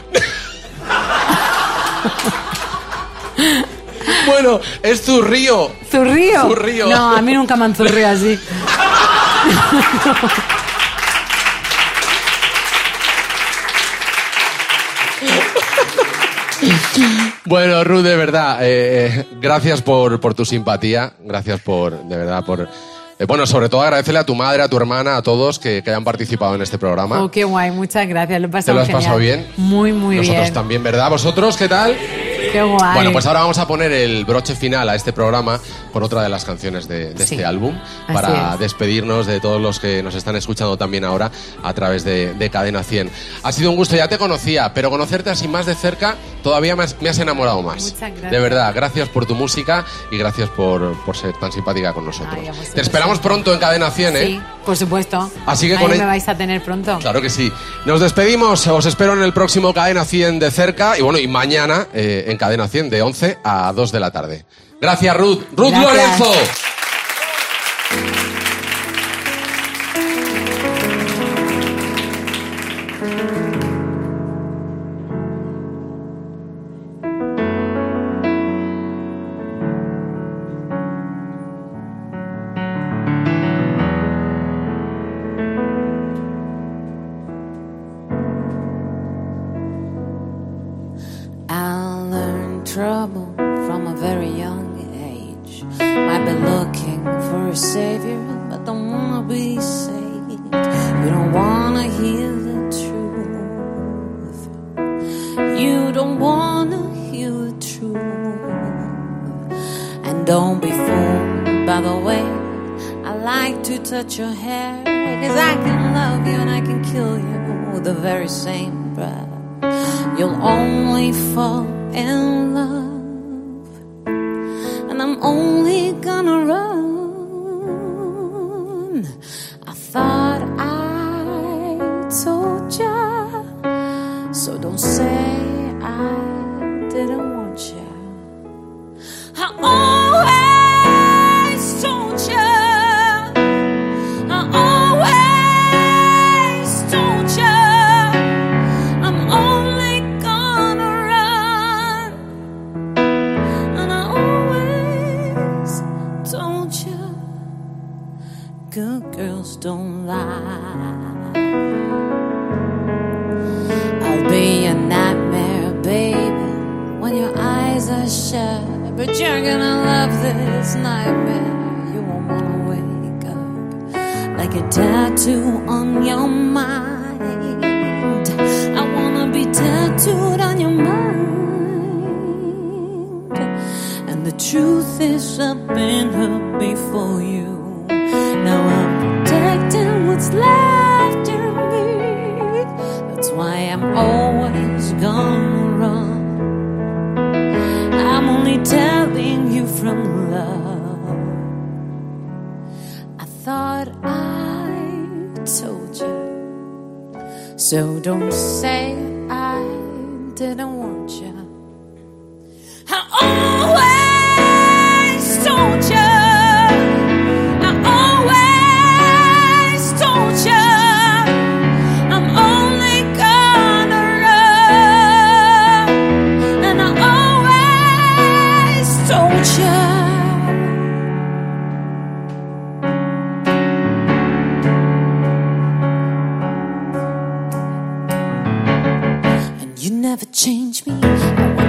Bueno, 4.26 4.60
es 4.84 5.02
zurrío. 5.04 5.72
¿Zurrío? 5.92 6.42
Zurrío. 6.48 6.88
No, 6.88 7.16
a 7.16 7.22
mí 7.22 7.34
nunca 7.34 7.56
me 7.56 7.66
han 7.66 7.76
zurrío 7.76 8.08
así. 8.08 8.40
Bueno, 17.46 17.84
Ruth, 17.84 18.04
de 18.04 18.16
verdad, 18.16 18.58
eh, 18.62 19.08
eh, 19.20 19.26
gracias 19.40 19.82
por, 19.82 20.20
por 20.20 20.34
tu 20.34 20.46
simpatía, 20.46 21.14
gracias 21.20 21.62
por, 21.62 22.04
de 22.04 22.18
verdad, 22.18 22.44
por... 22.44 22.62
eh, 23.20 23.26
bueno, 23.26 23.46
sobre 23.46 23.70
todo 23.70 23.82
agradecerle 23.84 24.20
a 24.20 24.26
tu 24.26 24.34
madre, 24.34 24.64
a 24.64 24.68
tu 24.68 24.78
hermana, 24.78 25.18
a 25.18 25.22
todos 25.22 25.60
que, 25.60 25.84
que 25.84 25.90
hayan 25.92 26.04
participado 26.04 26.56
en 26.56 26.62
este 26.64 26.78
programa. 26.80 27.22
Oh, 27.22 27.30
qué 27.30 27.44
guay, 27.44 27.72
muchas 27.72 28.08
gracias. 28.08 28.40
Lo 28.42 28.48
he 28.48 28.50
¿Te 28.50 28.54
pasado 28.54 28.76
lo 28.76 28.82
has 28.82 28.88
genial. 28.88 29.04
pasado 29.04 29.20
bien? 29.20 29.48
Muy, 29.58 29.94
muy 29.94 30.18
Nosotros 30.18 30.42
bien. 30.44 30.54
también, 30.54 30.84
¿verdad? 30.84 31.10
¿Vosotros 31.10 31.56
qué 31.58 31.68
tal? 31.68 31.96
Qué 32.52 32.62
guay. 32.62 32.94
Bueno, 32.96 33.12
pues 33.12 33.26
ahora 33.26 33.42
vamos 33.42 33.58
a 33.58 33.68
poner 33.68 33.92
el 33.92 34.26
broche 34.26 34.56
final 34.56 34.88
a 34.90 34.96
este 34.96 35.14
programa 35.14 35.60
con 35.94 36.04
otra 36.04 36.22
de 36.24 36.30
las 36.30 36.46
canciones 36.46 36.88
de, 36.88 37.14
de 37.14 37.26
Sí, 37.28 37.36
este 37.36 37.46
álbum 37.46 37.78
para 38.12 38.54
es. 38.54 38.60
despedirnos 38.60 39.26
de 39.28 39.40
todos 39.40 39.62
los 39.62 39.80
que 39.80 40.02
nos 40.04 40.16
están 40.16 40.36
escuchando 40.36 40.78
también 40.78 41.04
ahora 41.06 41.32
a 41.64 41.74
través 41.74 42.04
de, 42.04 42.34
de 42.34 42.50
Cadena 42.50 42.84
100. 42.84 43.10
Ha 43.44 43.52
sido 43.52 43.70
un 43.72 43.76
gusto, 43.78 43.96
ya 43.96 44.08
te 44.08 44.18
conocía, 44.18 44.74
pero 44.74 44.90
conocerte 44.90 45.30
así 45.30 45.48
más 45.48 45.66
de 45.66 45.76
cerca 45.76 46.16
todavía 46.44 46.76
me 46.76 46.84
has, 46.84 47.02
me 47.02 47.10
has 47.10 47.20
enamorado 47.20 47.62
más. 47.62 47.84
Muchas 47.84 48.00
gracias. 48.12 48.32
De 48.32 48.40
verdad, 48.40 48.72
gracias 48.76 49.10
por 49.10 49.26
tu 49.26 49.36
música 49.36 49.86
y 50.12 50.18
gracias 50.18 50.50
por, 50.50 50.94
por 51.06 51.16
ser 51.18 51.34
tan 51.40 51.52
simpática 51.52 51.94
con 51.94 52.06
nosotros. 52.06 52.36
Ay, 52.40 52.50
te 52.74 52.82
esperamos 52.82 53.20
pronto 53.20 53.54
en 53.54 53.60
Cadena 53.60 53.90
100, 53.90 54.16
¿eh? 54.18 54.26
Sí, 54.28 54.42
por 54.66 54.76
supuesto. 54.78 55.32
Así 55.46 55.68
que 55.68 55.74
Ahí 55.76 55.82
con 55.82 55.90
me 55.92 55.98
el- 55.98 56.06
vais 56.06 56.28
a 56.28 56.36
tener 56.36 56.62
pronto. 56.64 56.98
Claro 57.00 57.22
que 57.22 57.30
sí. 57.30 57.52
Nos 57.86 58.02
despedimos, 58.02 58.66
os 58.68 58.86
espero 58.86 59.14
en 59.14 59.24
el 59.24 59.34
próximo 59.34 59.74
Cadena 59.74 60.06
100 60.06 60.40
de 60.40 60.52
cerca 60.52 60.98
y 60.98 61.02
bueno, 61.02 61.18
y 61.20 61.28
mañana 61.28 61.88
eh, 61.94 62.26
en 62.28 62.35
Cadena 62.38 62.68
100 62.68 62.90
de 62.90 63.02
11 63.02 63.38
a 63.44 63.72
2 63.74 63.92
de 63.92 64.00
la 64.00 64.12
tarde. 64.12 64.46
Gracias, 64.82 65.18
Ruth. 65.18 65.44
Ruth 65.56 65.72
Gracias. 65.72 66.20
Lorenzo. 66.20 66.34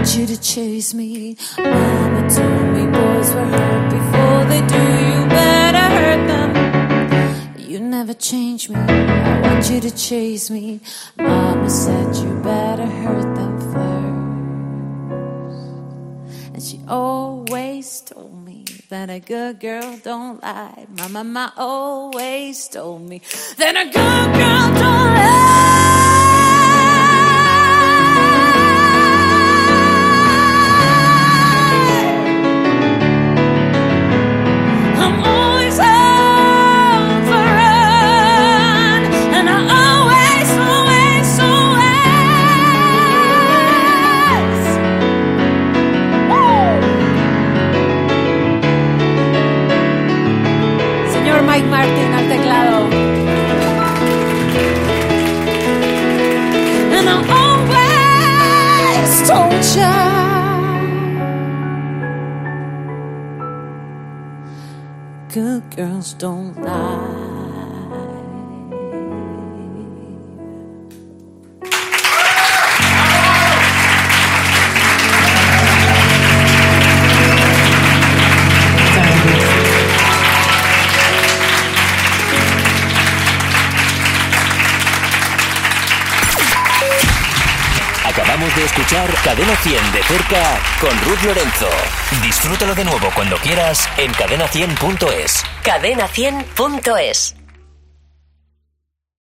See. 0.07 1.37
Mama 1.59 2.31
told 2.31 2.69
me 2.75 2.87
boys 2.87 3.35
were 3.35 3.45
hurt 3.45 3.91
before 3.91 4.45
they 4.51 4.61
do. 4.67 4.83
You 5.11 5.27
better 5.29 5.87
hurt 5.99 6.27
them. 6.29 6.51
You 7.59 7.81
never 7.81 8.15
change 8.15 8.69
me. 8.69 8.77
I 8.77 9.41
want 9.41 9.71
you 9.71 9.81
to 9.81 9.91
chase 9.91 10.51
me. 10.51 10.81
Mama 11.19 11.69
said 11.69 12.15
you 12.17 12.35
better 12.43 12.87
hurt 12.87 13.35
them 13.35 13.59
first. 13.73 14.17
And 16.55 16.63
she 16.63 16.81
always 16.89 18.01
told 18.03 18.45
me 18.45 18.65
that 18.89 19.11
a 19.11 19.21
good 19.21 19.61
girl 19.61 19.99
don't 20.03 20.43
lie. 20.43 20.87
My 20.97 21.09
mama 21.09 21.53
always 21.57 22.69
told 22.69 23.03
me 23.03 23.21
that 23.59 23.77
a 23.77 23.85
good 23.85 24.33
girl 24.41 24.69
don't 24.81 25.15
lie. 25.15 25.86
Cadena 89.22 89.55
100 89.57 89.92
de 89.92 90.03
cerca 90.05 90.59
con 90.80 90.90
Ruth 91.03 91.22
Lorenzo. 91.24 91.68
Disfrútalo 92.22 92.74
de 92.74 92.84
nuevo 92.84 93.11
cuando 93.14 93.36
quieras 93.36 93.86
en 93.99 94.11
cadena100.es. 94.12 95.42
Cadena 95.62 96.09
100.es 96.09 97.36